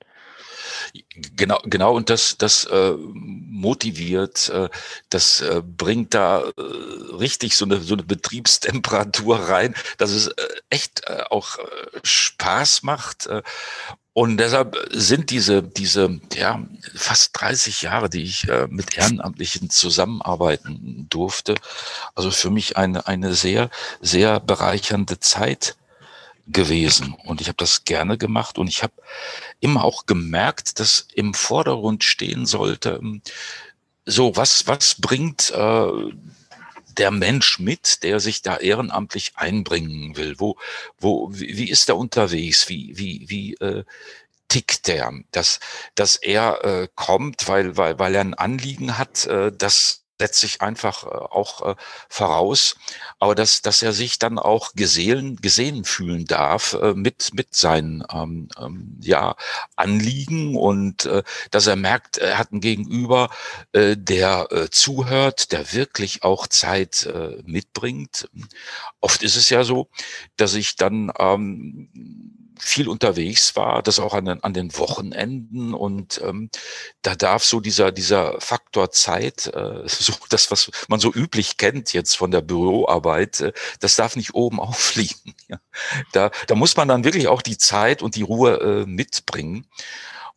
Genau, 1.13 1.59
genau, 1.65 1.95
und 1.95 2.11
das, 2.11 2.37
das 2.39 2.65
äh, 2.65 2.93
motiviert, 2.97 4.49
äh, 4.49 4.69
das 5.11 5.41
äh, 5.41 5.63
bringt 5.65 6.15
da 6.15 6.43
äh, 6.43 6.63
richtig 7.15 7.57
so 7.57 7.65
eine, 7.65 7.81
so 7.81 7.95
eine 7.95 8.05
Betriebstemperatur 8.05 9.39
rein, 9.49 9.75
dass 9.99 10.11
es 10.11 10.29
äh, 10.29 10.49
echt 10.71 11.03
äh, 11.07 11.25
auch 11.31 11.59
äh, 11.59 11.63
Spaß 12.03 12.83
macht. 12.83 13.27
Äh, 13.27 13.43
und 14.19 14.37
deshalb 14.37 14.77
sind 14.91 15.31
diese, 15.31 15.63
diese 15.63 16.21
ja, 16.35 16.61
fast 16.97 17.41
30 17.41 17.83
Jahre, 17.83 18.11
die 18.11 18.25
ich 18.25 18.49
äh, 18.49 18.67
mit 18.69 18.99
Ehrenamtlichen 18.99 19.71
zusammenarbeiten 19.71 21.07
durfte, 21.09 21.55
also 22.17 22.33
für 22.33 22.51
mich 22.51 22.77
eine, 22.77 23.07
eine 23.07 23.35
sehr, 23.35 23.71
sehr 24.01 24.41
bereichernde 24.41 25.21
Zeit 25.21 25.77
gewesen. 26.49 27.15
Und 27.27 27.41
ich 27.41 27.47
habe 27.47 27.59
das 27.59 27.85
gerne 27.85 28.19
gemacht 28.19 28.59
und 28.59 28.67
ich 28.67 28.83
habe 28.83 28.95
immer 29.61 29.85
auch 29.85 30.05
gemerkt, 30.05 30.81
dass 30.81 31.07
im 31.15 31.33
Vordergrund 31.33 32.03
stehen 32.03 32.45
sollte, 32.45 33.01
so 34.05 34.35
was, 34.35 34.67
was 34.67 34.97
bringt 34.97 35.53
äh, 35.53 35.93
der 36.99 37.11
Mensch 37.11 37.59
mit, 37.59 38.03
der 38.03 38.21
sich 38.21 38.43
da 38.43 38.57
ehrenamtlich 38.57 39.33
einbringen 39.37 40.17
will? 40.17 40.35
Wo, 40.39 40.57
wo, 40.99 41.31
wie, 41.33 41.71
ist 41.71 41.89
er 41.89 41.97
unterwegs? 41.97 42.69
Wie, 42.69 42.93
wie, 42.97 43.25
wie 43.29 43.55
äh, 43.55 43.85
tickt 44.49 44.87
der? 44.87 45.13
Dass, 45.33 45.61
dass 45.95 46.17
er 46.17 46.65
äh, 46.65 46.89
kommt, 46.95 47.49
weil, 47.49 47.77
weil, 47.77 47.99
weil 47.99 48.15
er 48.15 48.23
ein 48.23 48.35
Anliegen 48.35 48.99
hat, 48.99 49.27
äh, 49.27 49.53
das 49.53 50.05
setzt 50.19 50.41
sich 50.41 50.61
einfach 50.61 51.05
äh, 51.05 51.09
auch 51.09 51.63
äh, 51.63 51.75
voraus, 52.09 52.77
aber 53.19 53.35
dass, 53.35 53.63
dass 53.63 53.83
er 53.83 53.93
sich 53.93 54.19
dann 54.19 54.39
auch 54.39 54.73
gesehen, 54.75 55.37
gesehen 55.37 55.85
fühlen 55.85 56.25
darf 56.27 56.75
äh, 56.75 56.95
mit, 56.95 57.31
mit 57.35 57.55
seinen 57.55 58.05
ähm, 58.13 58.49
ähm, 58.61 58.99
ja, 59.01 59.37
Anliegen 59.77 60.57
und 60.57 61.07
äh, 61.07 61.23
dass 61.51 61.67
er 61.67 61.77
merkt, 61.77 62.19
er 62.19 62.39
hat 62.39 62.53
einen 62.53 62.61
Gegenüber, 62.61 63.31
äh, 63.73 63.97
der 63.97 64.49
äh, 64.51 64.71
zuhört, 64.71 65.53
der 65.53 65.73
wirklich 65.73 66.23
auch 66.25 66.47
Zeit 66.47 67.07
äh, 67.07 67.43
mitbringt. 67.45 68.29
Oft 69.01 69.23
ist 69.23 69.37
es 69.37 69.51
ja 69.51 69.65
so, 69.65 69.89
dass 70.37 70.55
ich 70.55 70.77
dann 70.77 71.13
ähm, 71.19 72.38
viel 72.61 72.89
unterwegs 72.89 73.57
war, 73.57 73.83
das 73.83 73.99
auch 73.99 74.15
an 74.15 74.25
den, 74.25 74.43
an 74.43 74.55
den 74.55 74.77
Wochenenden 74.77 75.75
und 75.75 76.21
ähm, 76.25 76.51
da 77.03 77.15
darf 77.15 77.45
so 77.45 77.61
dieser 77.61 77.93
dieser 77.93 78.41
Faktor 78.41 78.91
Zeit, 78.91 79.47
äh, 79.47 79.83
so 79.87 80.15
das 80.31 80.51
was 80.51 80.71
man 80.89 81.01
so 81.01 81.13
üblich 81.13 81.57
kennt 81.57 81.93
jetzt 81.93 82.17
von 82.17 82.31
der 82.31 82.41
Büroarbeit, 82.41 83.41
äh, 83.41 83.53
das 83.81 83.97
darf 83.97 84.17
nicht 84.17 84.35
oben 84.35 84.61
aufliegen. 84.61 85.35
Ja. 85.49 85.59
Da 86.13 86.31
da 86.47 86.55
muss 86.55 86.77
man 86.77 86.89
dann 86.89 87.05
wirklich 87.05 87.29
auch 87.29 87.43
die 87.43 87.59
Zeit 87.59 88.03
und 88.03 88.17
die 88.17 88.23
Ruhe 88.23 88.61
äh, 88.61 88.87
mitbringen. 88.87 89.67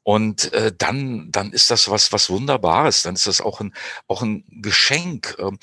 Und 0.04 0.52
äh, 0.54 0.72
dann, 0.76 1.32
dann 1.32 1.52
ist 1.52 1.70
das 1.70 1.90
was, 1.90 2.12
was 2.12 2.30
Wunderbares. 2.30 3.04
Dann 3.04 3.14
ist 3.14 3.28
das 3.28 3.40
auch 3.40 3.60
ein, 3.60 3.74
auch 4.08 4.24
ein 4.24 4.44
Geschenk. 4.50 5.36
Ähm, 5.38 5.60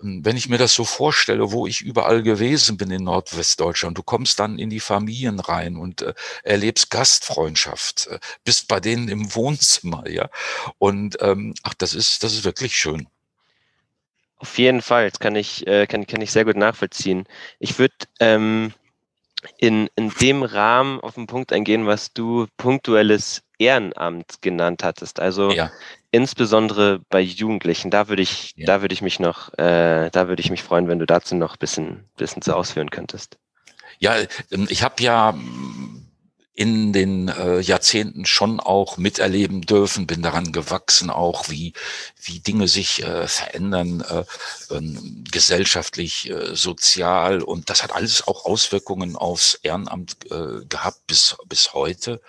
wenn 0.00 0.36
ich 0.36 0.48
mir 0.48 0.56
das 0.56 0.74
so 0.74 0.84
vorstelle, 0.84 1.52
wo 1.52 1.66
ich 1.66 1.82
überall 1.82 2.22
gewesen 2.22 2.78
bin 2.78 2.90
in 2.90 3.04
Nordwestdeutschland, 3.04 3.98
du 3.98 4.02
kommst 4.02 4.38
dann 4.38 4.58
in 4.58 4.70
die 4.70 4.80
Familien 4.80 5.40
rein 5.40 5.76
und 5.76 6.02
äh, 6.02 6.14
erlebst 6.42 6.90
Gastfreundschaft, 6.90 8.06
äh, 8.06 8.18
bist 8.44 8.66
bei 8.66 8.80
denen 8.80 9.08
im 9.08 9.34
Wohnzimmer, 9.34 10.08
ja. 10.08 10.30
Und 10.78 11.18
ähm, 11.20 11.54
ach, 11.62 11.74
das 11.74 11.94
ist, 11.94 12.22
das 12.22 12.32
ist 12.32 12.44
wirklich 12.44 12.74
schön. 12.76 13.08
Auf 14.38 14.58
jeden 14.58 14.82
Fall, 14.82 15.08
das 15.08 15.20
kann 15.20 15.36
ich, 15.36 15.66
äh, 15.66 15.86
kann, 15.86 16.06
kann 16.06 16.20
ich 16.20 16.32
sehr 16.32 16.44
gut 16.44 16.56
nachvollziehen. 16.56 17.24
Ich 17.60 17.78
würde 17.78 17.94
ähm, 18.18 18.72
in, 19.58 19.88
in 19.96 20.10
dem 20.20 20.42
Rahmen 20.42 20.98
auf 21.00 21.14
den 21.14 21.26
Punkt 21.26 21.52
eingehen, 21.52 21.86
was 21.86 22.12
du 22.12 22.46
punktuelles 22.56 23.42
Ehrenamt 23.62 24.42
genannt 24.42 24.84
hattest. 24.84 25.20
Also 25.20 25.50
ja. 25.50 25.70
insbesondere 26.10 27.00
bei 27.08 27.20
Jugendlichen. 27.20 27.90
Da 27.90 28.08
würde 28.08 28.22
ich, 28.22 28.52
ja. 28.56 28.66
da 28.66 28.82
würde 28.82 28.92
ich 28.92 29.02
mich 29.02 29.20
noch, 29.20 29.52
äh, 29.54 30.10
da 30.10 30.28
würde 30.28 30.40
ich 30.40 30.50
mich 30.50 30.62
freuen, 30.62 30.88
wenn 30.88 30.98
du 30.98 31.06
dazu 31.06 31.34
noch 31.34 31.54
ein 31.54 31.58
bisschen, 31.58 32.04
bisschen 32.16 32.42
zu 32.42 32.56
ausführen 32.56 32.90
könntest. 32.90 33.38
Ja, 33.98 34.16
ähm, 34.50 34.66
ich 34.68 34.82
habe 34.82 35.02
ja 35.02 35.34
in 36.54 36.92
den 36.92 37.28
äh, 37.28 37.60
Jahrzehnten 37.60 38.26
schon 38.26 38.60
auch 38.60 38.98
miterleben 38.98 39.62
dürfen, 39.62 40.06
bin 40.06 40.20
daran 40.20 40.52
gewachsen, 40.52 41.08
auch 41.08 41.48
wie, 41.48 41.72
wie 42.22 42.40
Dinge 42.40 42.68
sich 42.68 43.02
äh, 43.02 43.26
verändern, 43.26 44.02
äh, 44.02 44.24
ähm, 44.74 45.24
gesellschaftlich, 45.30 46.28
äh, 46.28 46.54
sozial 46.54 47.40
und 47.40 47.70
das 47.70 47.82
hat 47.82 47.94
alles 47.94 48.26
auch 48.28 48.44
Auswirkungen 48.44 49.16
aufs 49.16 49.54
Ehrenamt 49.62 50.30
äh, 50.30 50.64
gehabt 50.68 51.06
bis, 51.06 51.36
bis 51.46 51.72
heute. 51.72 52.20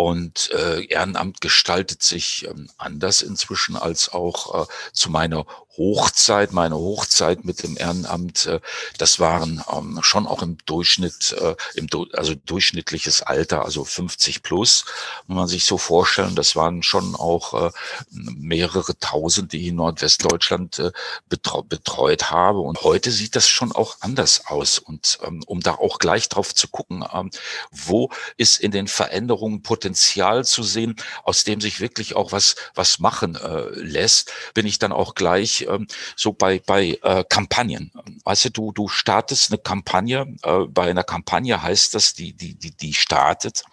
Und 0.00 0.50
äh, 0.52 0.86
Ehrenamt 0.86 1.42
gestaltet 1.42 2.02
sich 2.02 2.46
ähm, 2.48 2.70
anders 2.78 3.20
inzwischen 3.20 3.76
als 3.76 4.08
auch 4.14 4.62
äh, 4.62 4.66
zu 4.94 5.10
meiner 5.10 5.44
Hochzeit, 5.76 6.52
meine 6.52 6.74
Hochzeit 6.74 7.44
mit 7.44 7.62
dem 7.62 7.76
Ehrenamt, 7.76 8.46
äh, 8.46 8.60
das 8.98 9.20
waren 9.20 9.62
ähm, 9.70 10.00
schon 10.02 10.26
auch 10.26 10.42
im 10.42 10.56
Durchschnitt, 10.66 11.36
äh, 11.40 11.54
im 11.74 11.86
du 11.86 12.06
also 12.12 12.34
durchschnittliches 12.34 13.22
Alter, 13.22 13.64
also 13.64 13.84
50 13.84 14.42
plus, 14.42 14.86
wenn 15.26 15.36
man 15.36 15.48
sich 15.48 15.64
so 15.64 15.76
vorstellen, 15.76 16.34
das 16.34 16.56
waren 16.56 16.82
schon 16.82 17.14
auch 17.14 17.68
äh, 17.68 17.70
mehrere 18.10 18.98
tausend, 18.98 19.52
die 19.52 19.60
ich 19.60 19.68
in 19.68 19.76
Nordwestdeutschland 19.76 20.78
äh, 20.78 20.92
betreu 21.28 21.62
betreut 21.62 22.30
habe. 22.30 22.60
Und 22.60 22.82
heute 22.82 23.10
sieht 23.10 23.36
das 23.36 23.48
schon 23.48 23.72
auch 23.72 23.98
anders 24.00 24.46
aus. 24.46 24.78
Und 24.78 25.18
ähm, 25.24 25.42
um 25.46 25.60
da 25.60 25.72
auch 25.74 25.98
gleich 25.98 26.28
drauf 26.28 26.54
zu 26.54 26.68
gucken, 26.68 27.04
ähm, 27.12 27.30
wo 27.70 28.10
ist 28.38 28.60
in 28.60 28.70
den 28.70 28.88
Veränderungen 28.88 29.62
Potenzial 29.62 29.89
zu 29.94 30.62
sehen, 30.62 30.96
aus 31.24 31.44
dem 31.44 31.60
sich 31.60 31.80
wirklich 31.80 32.16
auch 32.16 32.32
was, 32.32 32.56
was 32.74 32.98
machen 32.98 33.36
äh, 33.36 33.68
lässt, 33.74 34.32
bin 34.54 34.66
ich 34.66 34.78
dann 34.78 34.92
auch 34.92 35.14
gleich 35.14 35.66
ähm, 35.68 35.86
so 36.16 36.32
bei, 36.32 36.60
bei 36.64 36.98
äh, 37.02 37.24
Kampagnen. 37.28 37.92
Weißt 38.24 38.46
du, 38.46 38.50
du, 38.50 38.72
du 38.72 38.88
startest 38.88 39.50
eine 39.50 39.58
Kampagne, 39.58 40.34
äh, 40.42 40.60
bei 40.68 40.90
einer 40.90 41.04
Kampagne 41.04 41.62
heißt 41.62 41.94
das, 41.94 42.14
die, 42.14 42.32
die, 42.32 42.54
die, 42.54 42.76
die 42.76 42.94
startet 42.94 43.64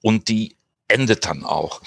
und 0.00 0.28
die 0.28 0.56
endet 0.92 1.26
dann 1.26 1.44
auch. 1.44 1.80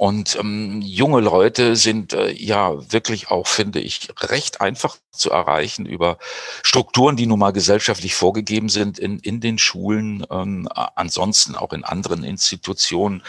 Und 0.00 0.36
ähm, 0.40 0.80
junge 0.80 1.20
Leute 1.20 1.76
sind 1.76 2.14
äh, 2.14 2.32
ja 2.32 2.72
wirklich 2.90 3.30
auch, 3.30 3.46
finde 3.46 3.80
ich, 3.80 4.08
recht 4.22 4.62
einfach 4.62 4.96
zu 5.12 5.30
erreichen 5.30 5.84
über 5.84 6.16
Strukturen, 6.62 7.16
die 7.16 7.26
nun 7.26 7.38
mal 7.38 7.50
gesellschaftlich 7.50 8.14
vorgegeben 8.14 8.70
sind 8.70 8.98
in, 8.98 9.18
in 9.18 9.40
den 9.40 9.58
Schulen, 9.58 10.24
ähm, 10.30 10.68
ansonsten 10.72 11.54
auch 11.54 11.74
in 11.74 11.84
anderen 11.84 12.24
Institutionen, 12.24 13.22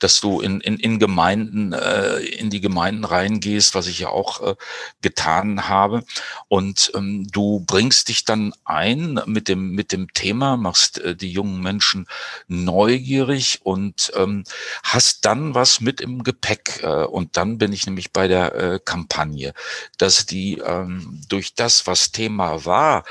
dass 0.00 0.20
du 0.20 0.40
in, 0.40 0.60
in, 0.60 0.78
in 0.78 0.98
Gemeinden, 0.98 1.72
äh, 1.72 2.16
in 2.16 2.50
die 2.50 2.60
Gemeinden 2.60 3.04
reingehst, 3.04 3.76
was 3.76 3.86
ich 3.86 4.00
ja 4.00 4.08
auch 4.08 4.42
äh, 4.42 4.56
getan 5.02 5.68
habe. 5.68 6.02
Und 6.48 6.90
ähm, 6.96 7.28
du 7.30 7.62
bringst 7.66 8.08
dich 8.08 8.24
dann 8.24 8.52
ein 8.64 9.20
mit 9.26 9.46
dem, 9.46 9.70
mit 9.72 9.92
dem 9.92 10.12
Thema, 10.12 10.56
machst 10.56 10.98
äh, 10.98 11.14
die 11.14 11.30
jungen 11.30 11.62
Menschen 11.62 12.08
neugierig 12.48 13.60
und 13.62 14.10
ähm, 14.16 14.42
hast 14.82 15.24
dann 15.24 15.54
was 15.54 15.80
mit 15.80 16.00
im 16.00 16.22
Gepäck. 16.22 16.80
Äh, 16.82 17.04
und 17.04 17.36
dann 17.36 17.58
bin 17.58 17.72
ich 17.72 17.86
nämlich 17.86 18.12
bei 18.12 18.28
der 18.28 18.54
äh, 18.54 18.80
Kampagne, 18.84 19.52
dass 19.98 20.26
die 20.26 20.58
ähm, 20.58 21.20
durch 21.28 21.54
das, 21.54 21.86
was 21.86 22.12
Thema 22.12 22.64
war, 22.64 23.04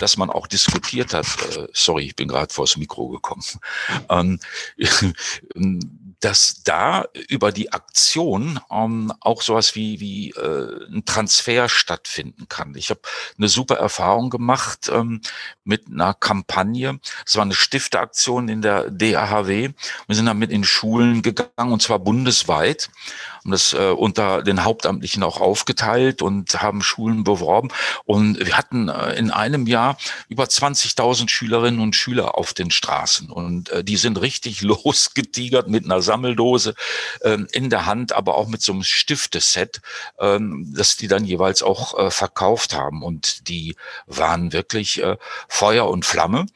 dass 0.00 0.16
man 0.16 0.30
auch 0.30 0.46
diskutiert 0.46 1.14
hat, 1.14 1.26
äh, 1.56 1.68
sorry, 1.72 2.04
ich 2.04 2.16
bin 2.16 2.28
gerade 2.28 2.52
vors 2.52 2.76
Mikro 2.76 3.08
gekommen, 3.08 3.44
ähm, 4.10 4.40
dass 6.20 6.62
da 6.64 7.04
über 7.28 7.52
die 7.52 7.72
Aktion 7.72 8.58
ähm, 8.70 9.12
auch 9.20 9.42
sowas 9.42 9.74
wie, 9.74 10.00
wie 10.00 10.30
äh, 10.30 10.86
ein 10.90 11.04
Transfer 11.04 11.68
stattfinden 11.68 12.48
kann. 12.48 12.74
Ich 12.74 12.90
habe 12.90 13.00
eine 13.36 13.48
super 13.48 13.76
Erfahrung 13.76 14.30
gemacht 14.30 14.90
ähm, 14.92 15.20
mit 15.64 15.88
einer 15.88 16.14
Kampagne. 16.14 16.98
Es 17.26 17.36
war 17.36 17.42
eine 17.42 17.54
Stifteaktion 17.54 18.48
in 18.48 18.62
der 18.62 18.90
DAHW. 18.90 19.70
Wir 20.06 20.16
sind 20.16 20.26
damit 20.26 20.50
in 20.50 20.64
Schulen 20.64 21.22
gegangen 21.22 21.72
und 21.72 21.82
zwar 21.82 21.98
bundesweit 21.98 22.90
haben 23.46 23.52
das 23.52 23.72
äh, 23.74 23.92
unter 23.92 24.42
den 24.42 24.64
Hauptamtlichen 24.64 25.22
auch 25.22 25.40
aufgeteilt 25.40 26.20
und 26.20 26.62
haben 26.62 26.82
Schulen 26.82 27.22
beworben. 27.22 27.68
Und 28.04 28.44
wir 28.44 28.58
hatten 28.58 28.88
äh, 28.88 29.14
in 29.14 29.30
einem 29.30 29.68
Jahr 29.68 29.98
über 30.28 30.44
20.000 30.44 31.28
Schülerinnen 31.28 31.80
und 31.80 31.94
Schüler 31.94 32.36
auf 32.36 32.54
den 32.54 32.72
Straßen. 32.72 33.30
Und 33.30 33.70
äh, 33.70 33.84
die 33.84 33.96
sind 33.96 34.20
richtig 34.20 34.62
losgetigert 34.62 35.68
mit 35.68 35.84
einer 35.84 36.02
Sammeldose 36.02 36.74
äh, 37.20 37.38
in 37.52 37.70
der 37.70 37.86
Hand, 37.86 38.12
aber 38.12 38.34
auch 38.34 38.48
mit 38.48 38.62
so 38.62 38.72
einem 38.72 38.82
Stifteset, 38.82 39.80
äh, 40.18 40.38
das 40.40 40.96
die 40.96 41.06
dann 41.06 41.24
jeweils 41.24 41.62
auch 41.62 41.96
äh, 41.98 42.10
verkauft 42.10 42.74
haben. 42.74 43.04
Und 43.04 43.48
die 43.48 43.76
waren 44.06 44.52
wirklich 44.52 45.00
äh, 45.02 45.16
Feuer 45.48 45.88
und 45.88 46.04
Flamme. 46.04 46.46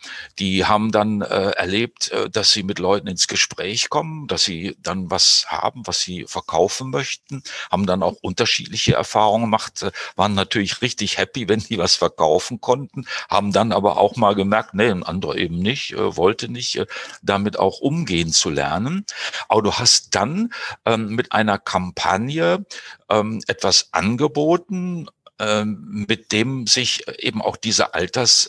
Die 0.41 0.65
haben 0.65 0.91
dann 0.91 1.23
äh, 1.23 1.51
erlebt, 1.51 2.11
äh, 2.11 2.29
dass 2.29 2.51
sie 2.51 2.65
mit 2.65 2.81
Leuten 2.81 3.07
ins 3.07 3.29
Gespräch 3.29 3.91
kommen, 3.91 4.27
dass 4.27 4.43
sie 4.43 4.77
dann 4.83 5.09
was 5.09 5.45
haben, 5.47 5.87
was 5.87 6.01
sie 6.01 6.25
verkaufen 6.27 6.80
möchten, 6.85 7.43
haben 7.71 7.87
dann 7.87 8.03
auch 8.03 8.17
unterschiedliche 8.23 8.95
Erfahrungen 8.95 9.45
gemacht, 9.45 9.83
äh, 9.83 9.93
waren 10.17 10.35
natürlich 10.35 10.83
richtig 10.83 11.19
happy, 11.19 11.49
wenn 11.49 11.61
die 11.61 11.79
was 11.79 11.97
verkaufen 11.97 12.61
konnten, 12.61 13.07
haben 13.29 13.53
dann 13.53 13.73
aber 13.73 13.99
auch 13.99 14.17
mal 14.17 14.35
gemerkt, 14.35 14.75
nee, 14.75 14.91
ein 14.91 15.03
anderer 15.03 15.37
eben 15.37 15.59
nicht, 15.59 15.93
äh, 15.93 16.17
wollte 16.17 16.49
nicht, 16.49 16.77
äh, 16.77 16.87
damit 17.23 17.59
auch 17.59 17.81
umgehen 17.81 18.33
zu 18.33 18.51
lernen. 18.51 19.05
Aber 19.49 19.63
du 19.63 19.73
hast 19.73 20.15
dann 20.15 20.53
ähm, 20.85 21.15
mit 21.15 21.33
einer 21.33 21.59
Kampagne 21.59 22.65
ähm, 23.09 23.43
etwas 23.47 23.89
angeboten, 23.93 25.09
ähm, 25.39 26.05
mit 26.09 26.33
dem 26.33 26.67
sich 26.67 27.07
eben 27.19 27.43
auch 27.43 27.57
diese 27.57 27.95
Alters 27.95 28.49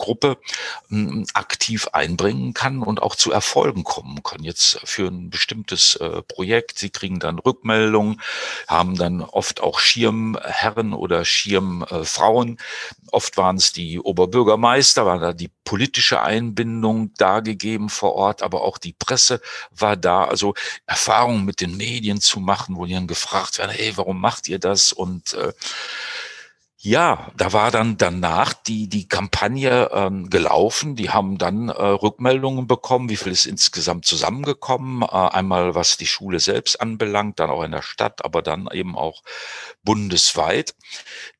Gruppe 0.00 0.38
hm, 0.88 1.26
aktiv 1.34 1.86
einbringen 1.92 2.54
kann 2.54 2.82
und 2.82 3.00
auch 3.00 3.14
zu 3.14 3.30
Erfolgen 3.30 3.84
kommen 3.84 4.24
kann. 4.24 4.42
Jetzt 4.42 4.80
für 4.84 5.06
ein 5.06 5.30
bestimmtes 5.30 5.94
äh, 5.96 6.22
Projekt. 6.22 6.80
Sie 6.80 6.90
kriegen 6.90 7.20
dann 7.20 7.38
Rückmeldungen, 7.38 8.20
haben 8.66 8.96
dann 8.96 9.22
oft 9.22 9.60
auch 9.60 9.78
Schirmherren 9.78 10.92
oder 10.92 11.24
Schirmfrauen. 11.24 12.58
oft 13.12 13.36
waren 13.36 13.56
es 13.56 13.72
die 13.72 14.00
Oberbürgermeister, 14.00 15.06
war 15.06 15.18
da 15.20 15.32
die 15.32 15.50
politische 15.64 16.20
Einbindung 16.22 17.14
dargegeben 17.14 17.90
vor 17.90 18.14
Ort, 18.14 18.42
aber 18.42 18.62
auch 18.62 18.78
die 18.78 18.94
Presse 18.94 19.40
war 19.70 19.96
da. 19.96 20.24
Also 20.24 20.54
Erfahrungen 20.86 21.44
mit 21.44 21.60
den 21.60 21.76
Medien 21.76 22.20
zu 22.20 22.40
machen, 22.40 22.76
wo 22.76 22.86
die 22.86 22.94
dann 22.94 23.06
gefragt 23.06 23.58
werden, 23.58 23.70
hey, 23.70 23.92
warum 23.96 24.20
macht 24.20 24.48
ihr 24.48 24.58
das? 24.58 24.92
Und 24.92 25.34
äh, 25.34 25.52
ja, 26.82 27.30
da 27.36 27.52
war 27.52 27.70
dann 27.70 27.98
danach 27.98 28.54
die, 28.54 28.88
die 28.88 29.06
Kampagne 29.06 29.90
ähm, 29.92 30.30
gelaufen. 30.30 30.96
Die 30.96 31.10
haben 31.10 31.36
dann 31.36 31.68
äh, 31.68 31.72
Rückmeldungen 31.72 32.66
bekommen, 32.66 33.10
wie 33.10 33.18
viel 33.18 33.32
ist 33.32 33.44
insgesamt 33.44 34.06
zusammengekommen. 34.06 35.02
Äh, 35.02 35.06
einmal 35.06 35.74
was 35.74 35.98
die 35.98 36.06
Schule 36.06 36.40
selbst 36.40 36.80
anbelangt, 36.80 37.38
dann 37.38 37.50
auch 37.50 37.62
in 37.64 37.72
der 37.72 37.82
Stadt, 37.82 38.24
aber 38.24 38.40
dann 38.40 38.66
eben 38.72 38.96
auch 38.96 39.22
bundesweit. 39.82 40.74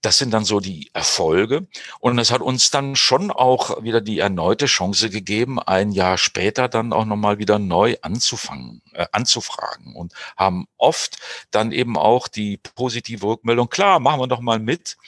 Das 0.02 0.18
sind 0.18 0.34
dann 0.34 0.44
so 0.44 0.60
die 0.60 0.90
Erfolge. 0.92 1.66
Und 2.00 2.18
es 2.18 2.30
hat 2.32 2.42
uns 2.42 2.70
dann 2.70 2.94
schon 2.94 3.30
auch 3.30 3.82
wieder 3.82 4.02
die 4.02 4.18
erneute 4.18 4.66
Chance 4.66 5.08
gegeben, 5.08 5.58
ein 5.58 5.92
Jahr 5.92 6.18
später 6.18 6.68
dann 6.68 6.92
auch 6.92 7.06
nochmal 7.06 7.38
wieder 7.38 7.58
neu 7.58 7.96
anzufangen, 8.02 8.82
äh, 8.92 9.06
anzufragen 9.12 9.96
und 9.96 10.12
haben 10.36 10.66
oft 10.76 11.16
dann 11.50 11.72
eben 11.72 11.96
auch 11.96 12.28
die 12.28 12.58
positive 12.58 13.26
Rückmeldung, 13.26 13.70
klar, 13.70 14.00
machen 14.00 14.20
wir 14.20 14.26
doch 14.26 14.40
mal 14.40 14.58
mit. 14.58 14.98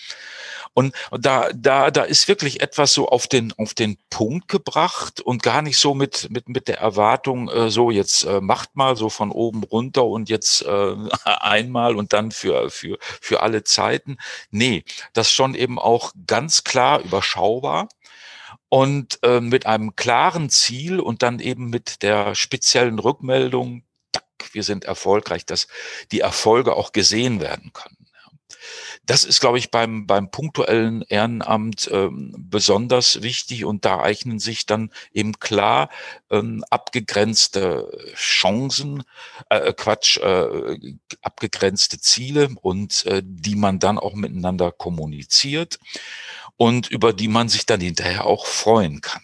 Und 0.74 0.94
da, 1.10 1.50
da, 1.54 1.90
da 1.90 2.02
ist 2.02 2.28
wirklich 2.28 2.62
etwas 2.62 2.94
so 2.94 3.08
auf 3.08 3.26
den, 3.26 3.52
auf 3.58 3.74
den 3.74 3.98
Punkt 4.08 4.48
gebracht 4.48 5.20
und 5.20 5.42
gar 5.42 5.60
nicht 5.60 5.76
so 5.76 5.94
mit, 5.94 6.28
mit, 6.30 6.48
mit 6.48 6.66
der 6.66 6.78
Erwartung, 6.78 7.50
äh, 7.50 7.70
so 7.70 7.90
jetzt 7.90 8.24
äh, 8.24 8.40
macht 8.40 8.74
mal 8.74 8.96
so 8.96 9.10
von 9.10 9.30
oben 9.30 9.64
runter 9.64 10.04
und 10.04 10.30
jetzt 10.30 10.62
äh, 10.62 10.96
einmal 11.24 11.94
und 11.94 12.14
dann 12.14 12.30
für, 12.30 12.70
für, 12.70 12.98
für 13.00 13.42
alle 13.42 13.64
Zeiten. 13.64 14.16
Nee, 14.50 14.84
das 15.12 15.30
schon 15.30 15.54
eben 15.54 15.78
auch 15.78 16.12
ganz 16.26 16.64
klar 16.64 17.00
überschaubar 17.00 17.88
und 18.70 19.18
äh, 19.22 19.40
mit 19.40 19.66
einem 19.66 19.94
klaren 19.96 20.48
Ziel 20.48 20.98
und 20.98 21.22
dann 21.22 21.40
eben 21.40 21.68
mit 21.68 22.02
der 22.02 22.34
speziellen 22.34 22.98
Rückmeldung, 22.98 23.84
wir 24.52 24.62
sind 24.62 24.84
erfolgreich, 24.86 25.44
dass 25.44 25.68
die 26.10 26.20
Erfolge 26.20 26.74
auch 26.74 26.92
gesehen 26.92 27.40
werden 27.40 27.74
können. 27.74 28.01
Das 29.06 29.24
ist, 29.24 29.40
glaube 29.40 29.58
ich, 29.58 29.70
beim, 29.70 30.06
beim 30.06 30.30
punktuellen 30.30 31.02
Ehrenamt 31.02 31.88
ähm, 31.92 32.34
besonders 32.38 33.22
wichtig 33.22 33.64
und 33.64 33.84
da 33.84 34.00
eignen 34.00 34.38
sich 34.38 34.66
dann 34.66 34.90
eben 35.12 35.38
klar 35.38 35.88
ähm, 36.30 36.64
abgegrenzte 36.70 37.90
Chancen, 38.14 39.02
äh, 39.50 39.72
Quatsch, 39.72 40.18
äh, 40.18 40.96
abgegrenzte 41.20 41.98
Ziele 42.00 42.48
und 42.60 43.04
äh, 43.06 43.22
die 43.24 43.56
man 43.56 43.78
dann 43.78 43.98
auch 43.98 44.14
miteinander 44.14 44.72
kommuniziert 44.72 45.78
und 46.56 46.88
über 46.88 47.12
die 47.12 47.28
man 47.28 47.48
sich 47.48 47.66
dann 47.66 47.80
hinterher 47.80 48.26
auch 48.26 48.46
freuen 48.46 49.00
kann. 49.00 49.22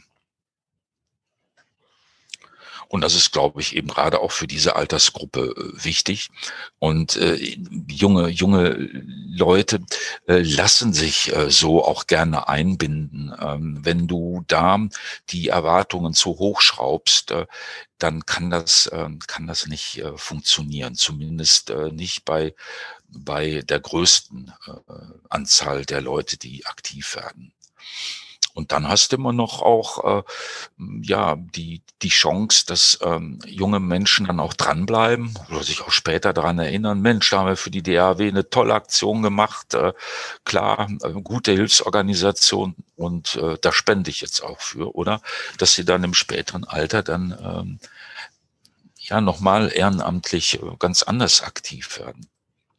Und 2.88 3.03
das 3.03 3.14
ist, 3.14 3.33
glaube 3.33 3.61
ich, 3.61 3.77
eben 3.77 3.88
gerade 3.88 4.20
auch 4.20 4.33
für 4.33 4.46
diese 4.46 4.74
Altersgruppe 4.77 5.55
äh, 5.57 5.85
wichtig. 5.85 6.31
Und 6.79 7.16
äh, 7.16 7.59
junge, 7.88 8.29
junge 8.29 8.88
Leute 9.29 9.81
äh, 10.27 10.38
lassen 10.38 10.94
sich 10.94 11.35
äh, 11.35 11.51
so 11.51 11.85
auch 11.85 12.07
gerne 12.07 12.48
einbinden. 12.48 13.35
Ähm, 13.40 13.81
wenn 13.83 14.09
du 14.09 14.42
da 14.46 14.79
die 15.29 15.48
Erwartungen 15.48 16.14
zu 16.14 16.38
hoch 16.38 16.62
schraubst, 16.62 17.31
äh, 17.31 17.46
dann 17.98 18.24
kann 18.24 18.48
das, 18.48 18.87
äh, 18.87 19.09
kann 19.27 19.46
das 19.46 19.66
nicht 19.66 19.98
äh, 19.98 20.16
funktionieren. 20.16 20.94
Zumindest 20.94 21.68
äh, 21.70 21.90
nicht 21.92 22.24
bei, 22.24 22.55
bei 23.09 23.62
der 23.62 23.81
größten 23.81 24.53
äh, 24.66 24.92
Anzahl 25.29 25.85
der 25.85 26.01
Leute, 26.01 26.38
die 26.38 26.64
aktiv 26.64 27.16
werden. 27.16 27.53
Und 28.59 28.73
dann 28.73 28.88
hast 28.88 29.12
du 29.12 29.16
immer 29.16 29.33
noch 29.33 29.62
auch 29.62 30.18
äh, 30.18 30.23
ja 31.03 31.37
die 31.37 31.81
die 32.03 32.09
Chance, 32.09 32.66
dass 32.66 32.99
ähm, 33.03 33.38
junge 33.47 33.79
Menschen 33.79 34.27
dann 34.27 34.40
auch 34.40 34.53
dranbleiben 34.53 35.33
oder 35.49 35.62
sich 35.62 35.83
auch 35.83 35.92
später 35.92 36.33
daran 36.33 36.59
erinnern. 36.59 37.01
Mensch, 37.01 37.31
da 37.31 37.38
haben 37.38 37.47
wir 37.47 37.57
für 37.57 37.71
die 37.71 37.85
DAW 37.85 38.27
eine 38.27 38.51
tolle 38.51 38.75
Aktion 38.75 39.23
gemacht. 39.23 39.75
Äh, 39.75 39.92
klar, 40.44 40.88
äh, 41.05 41.12
gute 41.23 41.53
Hilfsorganisation 41.53 42.75
und 42.97 43.37
äh, 43.37 43.59
da 43.61 43.73
spende 43.73 44.11
ich 44.11 44.23
jetzt 44.23 44.42
auch 44.42 44.61
für, 44.61 44.92
oder? 44.97 45.21
Dass 45.59 45.75
sie 45.75 45.85
dann 45.85 46.03
im 46.03 46.14
späteren 46.14 46.64
Alter 46.64 47.05
dann 47.05 47.38
ähm, 47.40 47.79
ja 48.97 49.21
nochmal 49.21 49.71
ehrenamtlich 49.73 50.61
äh, 50.61 50.77
ganz 50.81 51.05
anders 51.05 51.44
aktiv 51.44 52.01
werden. 52.01 52.27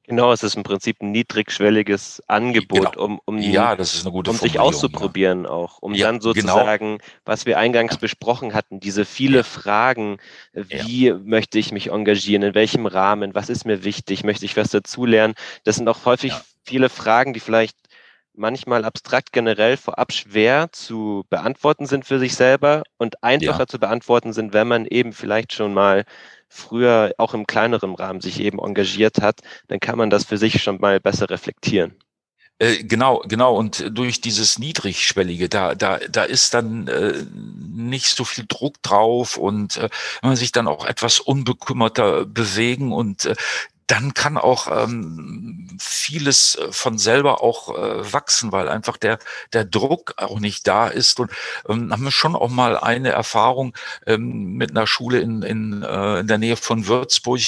Genau, 0.09 0.31
es 0.33 0.41
ist 0.41 0.55
im 0.55 0.63
Prinzip 0.63 1.01
ein 1.01 1.11
niedrigschwelliges 1.11 2.23
Angebot, 2.25 2.93
genau. 2.93 3.05
um, 3.05 3.21
um, 3.25 3.37
ja, 3.37 3.73
um 3.73 4.23
sich 4.33 4.59
auszuprobieren 4.59 5.43
ja. 5.43 5.51
auch, 5.51 5.77
um 5.83 5.93
ja, 5.93 6.07
dann 6.07 6.17
genau. 6.17 6.33
sozusagen, 6.33 6.97
genau. 6.97 7.09
was 7.25 7.45
wir 7.45 7.59
eingangs 7.59 7.97
besprochen 7.97 8.55
hatten, 8.55 8.79
diese 8.79 9.05
viele 9.05 9.43
Fragen, 9.43 10.17
wie 10.53 11.13
möchte 11.13 11.59
ich 11.59 11.71
mich 11.71 11.91
engagieren, 11.91 12.41
in 12.41 12.55
welchem 12.55 12.87
Rahmen, 12.87 13.35
was 13.35 13.49
ist 13.49 13.65
mir 13.65 13.83
wichtig, 13.83 14.23
möchte 14.23 14.45
ich 14.45 14.57
was 14.57 14.71
dazulernen, 14.71 15.35
das 15.63 15.75
sind 15.75 15.87
auch 15.87 16.05
häufig 16.05 16.33
viele 16.63 16.89
Fragen, 16.89 17.33
die 17.33 17.39
vielleicht 17.39 17.77
manchmal 18.33 18.85
abstrakt 18.85 19.31
generell 19.31 19.77
vorab 19.77 20.11
schwer 20.11 20.71
zu 20.71 21.23
beantworten 21.29 21.85
sind 21.85 22.05
für 22.05 22.17
sich 22.17 22.35
selber 22.35 22.81
und 22.97 23.23
einfacher 23.23 23.67
zu 23.67 23.77
beantworten 23.77 24.33
sind, 24.33 24.53
wenn 24.53 24.67
man 24.67 24.87
eben 24.87 25.13
vielleicht 25.13 25.53
schon 25.53 25.73
mal 25.73 26.05
früher 26.49 27.13
auch 27.17 27.33
im 27.33 27.47
kleineren 27.47 27.95
Rahmen 27.95 28.21
sich 28.21 28.39
eben 28.39 28.59
engagiert 28.59 29.21
hat, 29.21 29.41
dann 29.67 29.79
kann 29.79 29.97
man 29.97 30.09
das 30.09 30.25
für 30.25 30.37
sich 30.37 30.61
schon 30.61 30.79
mal 30.79 30.99
besser 30.99 31.29
reflektieren. 31.29 31.95
Äh, 32.61 32.83
genau, 32.83 33.23
genau. 33.25 33.55
Und 33.55 33.85
durch 33.97 34.19
dieses 34.19 34.59
Niedrigschwellige, 34.59 35.47
da, 35.47 35.75
da, 35.75 35.97
da 36.09 36.23
ist 36.23 36.53
dann 36.53 36.89
äh, 36.89 37.23
nicht 37.33 38.07
so 38.07 38.25
viel 38.25 38.45
Druck 38.47 38.81
drauf 38.83 39.37
und 39.37 39.77
äh, 39.77 39.89
man 40.21 40.35
sich 40.35 40.51
dann 40.51 40.67
auch 40.67 40.85
etwas 40.85 41.19
unbekümmerter 41.19 42.25
bewegen 42.25 42.91
und 42.91 43.25
äh, 43.25 43.35
dann 43.89 44.13
kann 44.13 44.37
auch 44.37 44.67
ähm, 44.71 45.67
vieles 45.79 46.55
äh, 46.55 46.71
von 46.71 46.99
selber 46.99 47.41
auch 47.41 47.75
äh, 47.75 48.13
wachsen, 48.13 48.51
weil 48.51 48.69
einfach 48.69 48.97
der, 48.97 49.17
der 49.51 49.65
Druck 49.65 50.13
auch 50.17 50.39
nicht 50.39 50.67
da 50.67 50.87
ist. 50.87 51.19
Und 51.19 51.31
ähm, 51.67 51.91
haben 51.91 52.03
wir 52.03 52.11
schon 52.11 52.35
auch 52.35 52.49
mal 52.49 52.77
eine 52.77 53.09
Erfahrung 53.09 53.73
ähm, 54.05 54.53
mit 54.53 54.69
einer 54.71 54.85
Schule 54.85 55.19
in, 55.21 55.41
in, 55.41 55.81
äh, 55.81 56.19
in 56.19 56.27
der 56.27 56.37
Nähe 56.37 56.55
von 56.55 56.85
Würzburg 56.85 57.39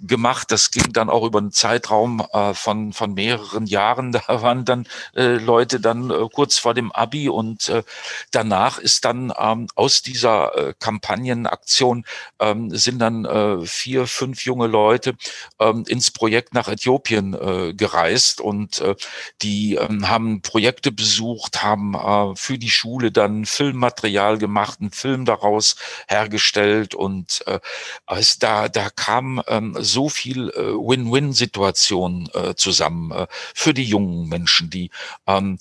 gemacht. 0.00 0.52
Das 0.52 0.70
ging 0.70 0.92
dann 0.92 1.10
auch 1.10 1.24
über 1.24 1.40
einen 1.40 1.50
Zeitraum 1.50 2.24
äh, 2.32 2.54
von, 2.54 2.92
von 2.92 3.14
mehreren 3.14 3.66
Jahren. 3.66 4.12
Da 4.28 4.42
waren 4.42 4.64
dann 4.64 4.86
äh, 5.14 5.36
Leute 5.36 5.80
dann 5.80 6.10
äh, 6.10 6.28
kurz 6.32 6.58
vor 6.58 6.74
dem 6.74 6.92
Abi 6.92 7.28
und 7.28 7.68
äh, 7.68 7.82
danach 8.30 8.78
ist 8.78 9.04
dann 9.04 9.32
ähm, 9.38 9.68
aus 9.74 10.02
dieser 10.02 10.56
äh, 10.56 10.74
Kampagnenaktion 10.78 12.04
ähm, 12.40 12.70
sind 12.76 12.98
dann 12.98 13.24
äh, 13.24 13.64
vier, 13.64 14.06
fünf 14.06 14.44
junge 14.44 14.66
Leute 14.66 15.14
ähm, 15.60 15.84
ins 15.88 16.10
Projekt 16.10 16.54
nach 16.54 16.68
Äthiopien 16.68 17.34
äh, 17.34 17.74
gereist 17.74 18.40
und 18.40 18.80
äh, 18.80 18.94
die 19.42 19.74
ähm, 19.74 20.08
haben 20.08 20.42
Projekte 20.42 20.92
besucht, 20.92 21.62
haben 21.62 21.94
äh, 21.94 22.36
für 22.36 22.58
die 22.58 22.70
Schule 22.70 23.10
dann 23.12 23.44
Filmmaterial 23.44 24.38
gemacht, 24.38 24.80
einen 24.80 24.90
Film 24.90 25.24
daraus 25.24 25.76
hergestellt 26.08 26.94
und 26.94 27.42
äh, 27.46 27.60
es 28.06 28.38
da 28.38 28.68
da 28.68 28.90
kam 28.90 29.42
ähm, 29.48 29.76
so 29.78 30.08
viel 30.08 30.50
äh, 30.50 30.72
Win-Win-Situation 30.74 32.28
äh, 32.34 32.54
zusammen 32.54 33.10
äh, 33.12 33.26
für 33.54 33.74
die 33.74 33.84
jungen 33.84 34.28
Menschen, 34.28 34.70
die 34.70 34.90
ähm, 35.26 35.58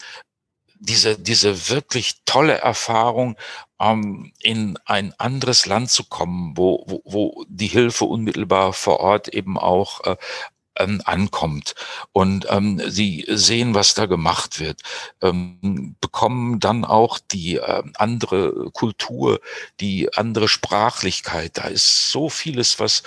diese, 0.79 1.17
diese 1.17 1.69
wirklich 1.69 2.21
tolle 2.25 2.57
Erfahrung, 2.57 3.37
ähm, 3.79 4.31
in 4.41 4.77
ein 4.85 5.13
anderes 5.17 5.65
Land 5.65 5.91
zu 5.91 6.03
kommen, 6.05 6.53
wo, 6.55 6.83
wo, 6.87 7.01
wo 7.05 7.45
die 7.47 7.67
Hilfe 7.67 8.05
unmittelbar 8.05 8.73
vor 8.73 8.99
Ort 8.99 9.27
eben 9.29 9.57
auch 9.57 10.03
äh, 10.05 10.17
ähm, 10.79 11.01
ankommt 11.05 11.75
und 12.11 12.45
ähm, 12.49 12.81
sie 12.87 13.25
sehen, 13.27 13.73
was 13.73 13.93
da 13.93 14.05
gemacht 14.05 14.59
wird, 14.59 14.81
ähm, 15.21 15.95
bekommen 16.01 16.59
dann 16.59 16.85
auch 16.85 17.19
die 17.19 17.55
äh, 17.55 17.83
andere 17.95 18.69
Kultur, 18.71 19.39
die 19.79 20.13
andere 20.15 20.47
Sprachlichkeit. 20.47 21.57
Da 21.57 21.63
ist 21.63 22.11
so 22.11 22.29
vieles, 22.29 22.79
was 22.79 23.03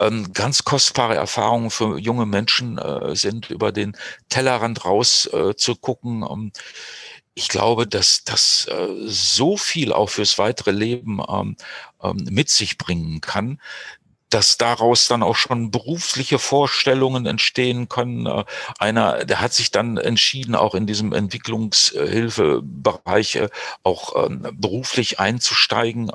ähm, 0.00 0.32
ganz 0.32 0.64
kostbare 0.64 1.16
Erfahrungen 1.16 1.70
für 1.70 1.98
junge 1.98 2.26
Menschen 2.26 2.78
äh, 2.78 3.14
sind, 3.16 3.50
über 3.50 3.72
den 3.72 3.96
Tellerrand 4.28 4.84
raus 4.84 5.28
äh, 5.32 5.54
zu 5.56 5.74
gucken. 5.76 6.24
Ähm, 6.28 6.52
ich 7.34 7.48
glaube, 7.48 7.86
dass 7.86 8.24
das 8.24 8.66
äh, 8.68 8.88
so 9.06 9.56
viel 9.56 9.92
auch 9.92 10.10
fürs 10.10 10.38
weitere 10.38 10.72
Leben 10.72 11.20
ähm, 11.28 11.56
ähm, 12.02 12.26
mit 12.28 12.50
sich 12.50 12.78
bringen 12.78 13.20
kann, 13.20 13.60
dass 14.30 14.58
daraus 14.58 15.06
dann 15.08 15.22
auch 15.22 15.36
schon 15.36 15.70
berufliche 15.70 16.40
Vorstellungen 16.40 17.26
entstehen 17.26 17.88
können. 17.88 18.26
Äh, 18.26 18.44
einer, 18.78 19.24
der 19.24 19.40
hat 19.40 19.52
sich 19.52 19.70
dann 19.70 19.96
entschieden, 19.96 20.56
auch 20.56 20.74
in 20.74 20.86
diesem 20.86 21.12
Entwicklungshilfebereich 21.12 23.36
äh, 23.36 23.48
auch 23.84 24.26
ähm, 24.26 24.48
beruflich 24.54 25.20
einzusteigen. 25.20 26.10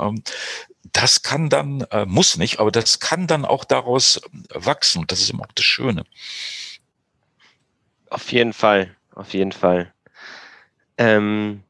Das 0.93 1.21
kann 1.23 1.49
dann, 1.49 1.81
äh, 1.91 2.05
muss 2.05 2.37
nicht, 2.37 2.59
aber 2.59 2.71
das 2.71 2.99
kann 2.99 3.27
dann 3.27 3.45
auch 3.45 3.65
daraus 3.65 4.21
wachsen. 4.49 4.99
Und 4.99 5.11
das 5.11 5.19
ist 5.21 5.29
immer 5.29 5.43
auch 5.43 5.51
das 5.53 5.65
Schöne. 5.65 6.05
Auf 8.09 8.31
jeden 8.31 8.53
Fall, 8.53 8.95
auf 9.15 9.33
jeden 9.33 9.51
Fall. 9.51 9.93
Ähm, 10.97 11.63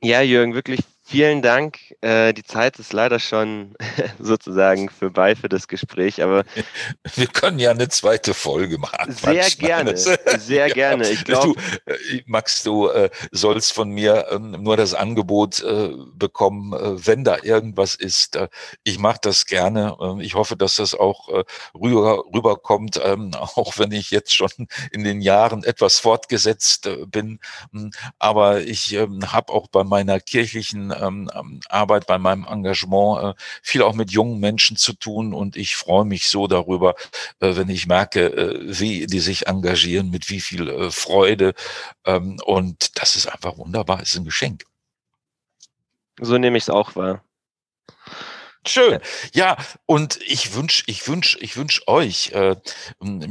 ja, 0.00 0.22
Jürgen, 0.22 0.54
wirklich 0.54 0.80
Vielen 1.10 1.42
Dank. 1.42 1.80
Äh, 2.02 2.32
die 2.32 2.44
Zeit 2.44 2.78
ist 2.78 2.92
leider 2.92 3.18
schon 3.18 3.74
sozusagen 4.20 4.88
vorbei 4.88 5.34
für 5.34 5.48
das 5.48 5.66
Gespräch, 5.66 6.22
aber 6.22 6.44
wir 7.16 7.26
können 7.26 7.58
ja 7.58 7.72
eine 7.72 7.88
zweite 7.88 8.32
Folge 8.32 8.78
machen. 8.78 9.12
Sehr 9.12 9.34
Max, 9.34 9.58
gerne, 9.58 9.96
sehr 10.38 10.68
ja. 10.68 10.72
gerne. 10.72 11.10
Ich 11.10 11.24
glaube, 11.24 11.60
äh, 11.86 12.22
Max, 12.26 12.62
du 12.62 12.86
äh, 12.90 13.10
sollst 13.32 13.72
von 13.72 13.90
mir 13.90 14.28
ähm, 14.30 14.52
nur 14.52 14.76
das 14.76 14.94
Angebot 14.94 15.60
äh, 15.64 15.90
bekommen, 16.14 16.74
äh, 16.74 17.04
wenn 17.04 17.24
da 17.24 17.38
irgendwas 17.42 17.96
ist. 17.96 18.36
Äh, 18.36 18.46
ich 18.84 19.00
mache 19.00 19.18
das 19.20 19.46
gerne. 19.46 19.96
Ähm, 20.00 20.20
ich 20.20 20.34
hoffe, 20.36 20.56
dass 20.56 20.76
das 20.76 20.94
auch 20.94 21.28
rüber, 21.74 22.22
rüberkommt, 22.32 23.00
ähm, 23.02 23.32
auch 23.34 23.78
wenn 23.78 23.90
ich 23.90 24.12
jetzt 24.12 24.32
schon 24.32 24.68
in 24.92 25.02
den 25.02 25.22
Jahren 25.22 25.64
etwas 25.64 25.98
fortgesetzt 25.98 26.88
bin. 27.08 27.40
Hm, 27.72 27.90
aber 28.20 28.60
ich 28.60 28.92
ähm, 28.92 29.32
habe 29.32 29.52
auch 29.52 29.66
bei 29.66 29.82
meiner 29.82 30.20
kirchlichen 30.20 30.92
ähm, 31.00 31.30
ähm, 31.34 31.60
Arbeit, 31.68 32.06
bei 32.06 32.18
meinem 32.18 32.44
Engagement 32.44 33.36
äh, 33.36 33.42
viel 33.62 33.82
auch 33.82 33.94
mit 33.94 34.10
jungen 34.10 34.40
Menschen 34.40 34.76
zu 34.76 34.92
tun 34.92 35.34
und 35.34 35.56
ich 35.56 35.76
freue 35.76 36.04
mich 36.04 36.28
so 36.28 36.46
darüber, 36.46 36.94
äh, 37.40 37.56
wenn 37.56 37.68
ich 37.68 37.86
merke, 37.86 38.26
äh, 38.26 38.78
wie 38.78 39.06
die 39.06 39.20
sich 39.20 39.46
engagieren, 39.46 40.10
mit 40.10 40.28
wie 40.30 40.40
viel 40.40 40.68
äh, 40.68 40.90
Freude 40.90 41.54
ähm, 42.04 42.38
und 42.44 42.98
das 43.00 43.16
ist 43.16 43.26
einfach 43.26 43.56
wunderbar, 43.58 44.02
ist 44.02 44.16
ein 44.16 44.24
Geschenk. 44.24 44.64
So 46.20 46.36
nehme 46.38 46.58
ich 46.58 46.64
es 46.64 46.70
auch 46.70 46.96
wahr. 46.96 47.24
Schön. 48.66 49.00
Ja, 49.32 49.56
und 49.86 50.18
ich 50.26 50.54
wünsche, 50.54 50.82
ich 50.86 51.08
wünsche, 51.08 51.38
ich 51.38 51.56
wünsche 51.56 51.86
euch, 51.88 52.32
äh, 52.32 52.56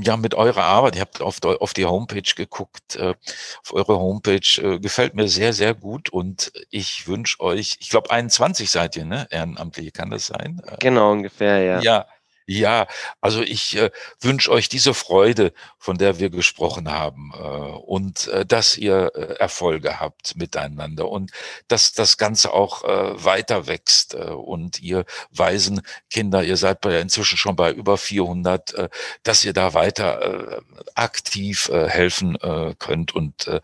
ja, 0.01 0.17
mit 0.17 0.33
eurer 0.33 0.63
Arbeit, 0.63 0.95
ihr 0.95 1.01
habt 1.01 1.21
auf, 1.21 1.37
auf 1.43 1.73
die 1.73 1.85
Homepage 1.85 2.33
geguckt, 2.35 2.95
äh, 2.95 3.13
auf 3.61 3.73
eure 3.73 3.99
Homepage, 3.99 4.39
äh, 4.57 4.79
gefällt 4.79 5.13
mir 5.13 5.27
sehr, 5.27 5.53
sehr 5.53 5.75
gut 5.75 6.09
und 6.09 6.51
ich 6.71 7.07
wünsche 7.07 7.39
euch, 7.41 7.77
ich 7.79 7.89
glaube 7.89 8.09
21 8.09 8.71
seid 8.71 8.95
ihr, 8.95 9.05
ne? 9.05 9.27
Ehrenamtliche, 9.29 9.91
kann 9.91 10.09
das 10.09 10.25
sein? 10.25 10.61
Äh, 10.65 10.77
genau, 10.79 11.11
ungefähr, 11.11 11.59
ja. 11.59 11.79
Ja, 11.79 12.07
ja, 12.49 12.87
also 13.21 13.43
ich 13.43 13.75
äh, 13.77 13.91
wünsche 14.21 14.49
euch 14.49 14.69
diese 14.69 14.95
Freude, 14.95 15.53
von 15.77 15.99
der 15.99 16.17
wir 16.17 16.31
gesprochen 16.31 16.89
haben, 16.89 17.31
äh, 17.35 17.37
und 17.37 18.27
äh, 18.29 18.43
dass 18.43 18.75
ihr 18.75 19.11
äh, 19.13 19.35
Erfolge 19.35 19.99
habt 19.99 20.35
miteinander 20.35 21.09
und 21.09 21.31
dass 21.67 21.93
das 21.93 22.17
Ganze 22.17 22.51
auch 22.51 22.83
äh, 22.83 23.23
weiter 23.23 23.67
wächst 23.67 24.15
äh, 24.15 24.31
und 24.31 24.81
ihr 24.81 25.05
weisen 25.29 25.83
Kinder, 26.09 26.43
ihr 26.43 26.57
seid 26.57 26.81
bei, 26.81 26.99
inzwischen 26.99 27.37
schon 27.37 27.55
bei 27.55 27.71
über 27.71 27.99
400, 27.99 28.73
äh, 28.73 28.89
dass 29.21 29.45
ihr 29.45 29.53
da 29.53 29.75
weiter 29.75 30.57
äh, 30.57 30.61
aktiv 30.95 31.69
äh, 31.69 31.87
helfen 31.87 32.35
äh, 32.41 32.73
könnt 32.79 33.13
und 33.13 33.45
äh, 33.47 33.61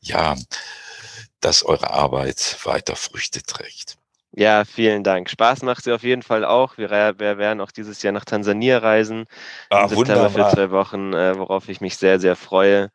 ja, 0.00 0.34
dass 1.40 1.62
eure 1.62 1.90
Arbeit 1.90 2.58
weiter 2.64 2.96
Früchte 2.96 3.42
trägt. 3.44 3.98
Ja, 4.38 4.66
vielen 4.66 5.02
Dank. 5.02 5.30
Spaß 5.30 5.62
macht 5.62 5.84
sie 5.84 5.92
auf 5.92 6.02
jeden 6.02 6.22
Fall 6.22 6.44
auch. 6.44 6.76
Wir, 6.76 6.90
wir 6.90 7.38
werden 7.38 7.60
auch 7.62 7.70
dieses 7.70 8.02
Jahr 8.02 8.12
nach 8.12 8.26
Tansania 8.26 8.78
reisen. 8.78 9.24
Ah, 9.70 9.82
Im 9.82 9.88
September 9.88 10.24
wunderbar. 10.24 10.50
für 10.50 10.56
zwei 10.56 10.70
Wochen, 10.70 11.14
äh, 11.14 11.38
worauf 11.38 11.70
ich 11.70 11.80
mich 11.80 11.96
sehr, 11.96 12.20
sehr 12.20 12.36
freue. 12.36 12.90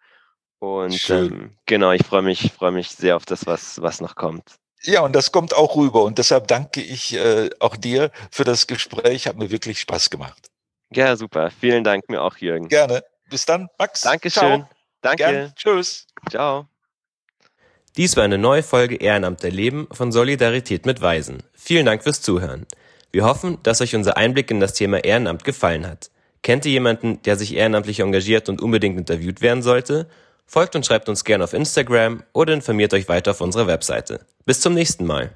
Und 0.59 1.09
ähm, 1.09 1.57
genau, 1.65 1.91
ich 1.91 2.05
freue 2.05 2.21
mich, 2.21 2.53
freue 2.53 2.71
mich 2.71 2.91
sehr 2.91 3.15
auf 3.15 3.25
das, 3.25 3.47
was, 3.47 3.81
was 3.81 4.01
noch 4.01 4.13
kommt. 4.13 4.43
Ja, 4.83 5.01
und 5.01 5.13
das 5.13 5.31
kommt 5.31 5.55
auch 5.55 5.75
rüber. 5.75 6.03
Und 6.03 6.19
deshalb 6.19 6.47
danke 6.47 6.81
ich 6.81 7.15
äh, 7.15 7.49
auch 7.59 7.75
dir 7.75 8.11
für 8.29 8.43
das 8.43 8.67
Gespräch. 8.67 9.27
Hat 9.27 9.37
mir 9.37 9.49
wirklich 9.49 9.79
Spaß 9.79 10.11
gemacht. 10.11 10.51
Ja, 10.91 11.15
super. 11.15 11.49
Vielen 11.49 11.83
Dank 11.83 12.07
mir 12.09 12.21
auch, 12.21 12.37
Jürgen. 12.37 12.67
Gerne. 12.67 13.03
Bis 13.29 13.45
dann, 13.45 13.67
Max. 13.79 14.01
Dankeschön. 14.01 14.41
Ciao. 14.41 14.69
Danke. 15.01 15.23
Gern. 15.23 15.53
Tschüss. 15.55 16.05
Ciao. 16.29 16.70
Dies 17.97 18.15
war 18.15 18.23
eine 18.23 18.37
neue 18.37 18.63
Folge 18.63 18.95
Ehrenamt 18.95 19.43
erleben 19.43 19.87
von 19.91 20.13
Solidarität 20.13 20.85
mit 20.85 21.01
Weisen. 21.01 21.43
Vielen 21.53 21.85
Dank 21.85 22.03
fürs 22.03 22.21
Zuhören. 22.21 22.65
Wir 23.11 23.25
hoffen, 23.25 23.57
dass 23.63 23.81
euch 23.81 23.95
unser 23.95 24.15
Einblick 24.15 24.49
in 24.49 24.61
das 24.61 24.73
Thema 24.73 25.03
Ehrenamt 25.03 25.43
gefallen 25.43 25.85
hat. 25.85 26.09
Kennt 26.41 26.65
ihr 26.65 26.71
jemanden, 26.71 27.21
der 27.23 27.35
sich 27.35 27.53
ehrenamtlich 27.53 27.99
engagiert 27.99 28.47
und 28.47 28.61
unbedingt 28.61 28.97
interviewt 28.97 29.41
werden 29.41 29.61
sollte? 29.61 30.07
Folgt 30.45 30.75
und 30.77 30.85
schreibt 30.85 31.09
uns 31.09 31.25
gerne 31.25 31.43
auf 31.43 31.53
Instagram 31.53 32.23
oder 32.31 32.53
informiert 32.53 32.93
euch 32.93 33.09
weiter 33.09 33.31
auf 33.31 33.41
unserer 33.41 33.67
Webseite. 33.67 34.21
Bis 34.45 34.61
zum 34.61 34.73
nächsten 34.73 35.05
Mal. 35.05 35.31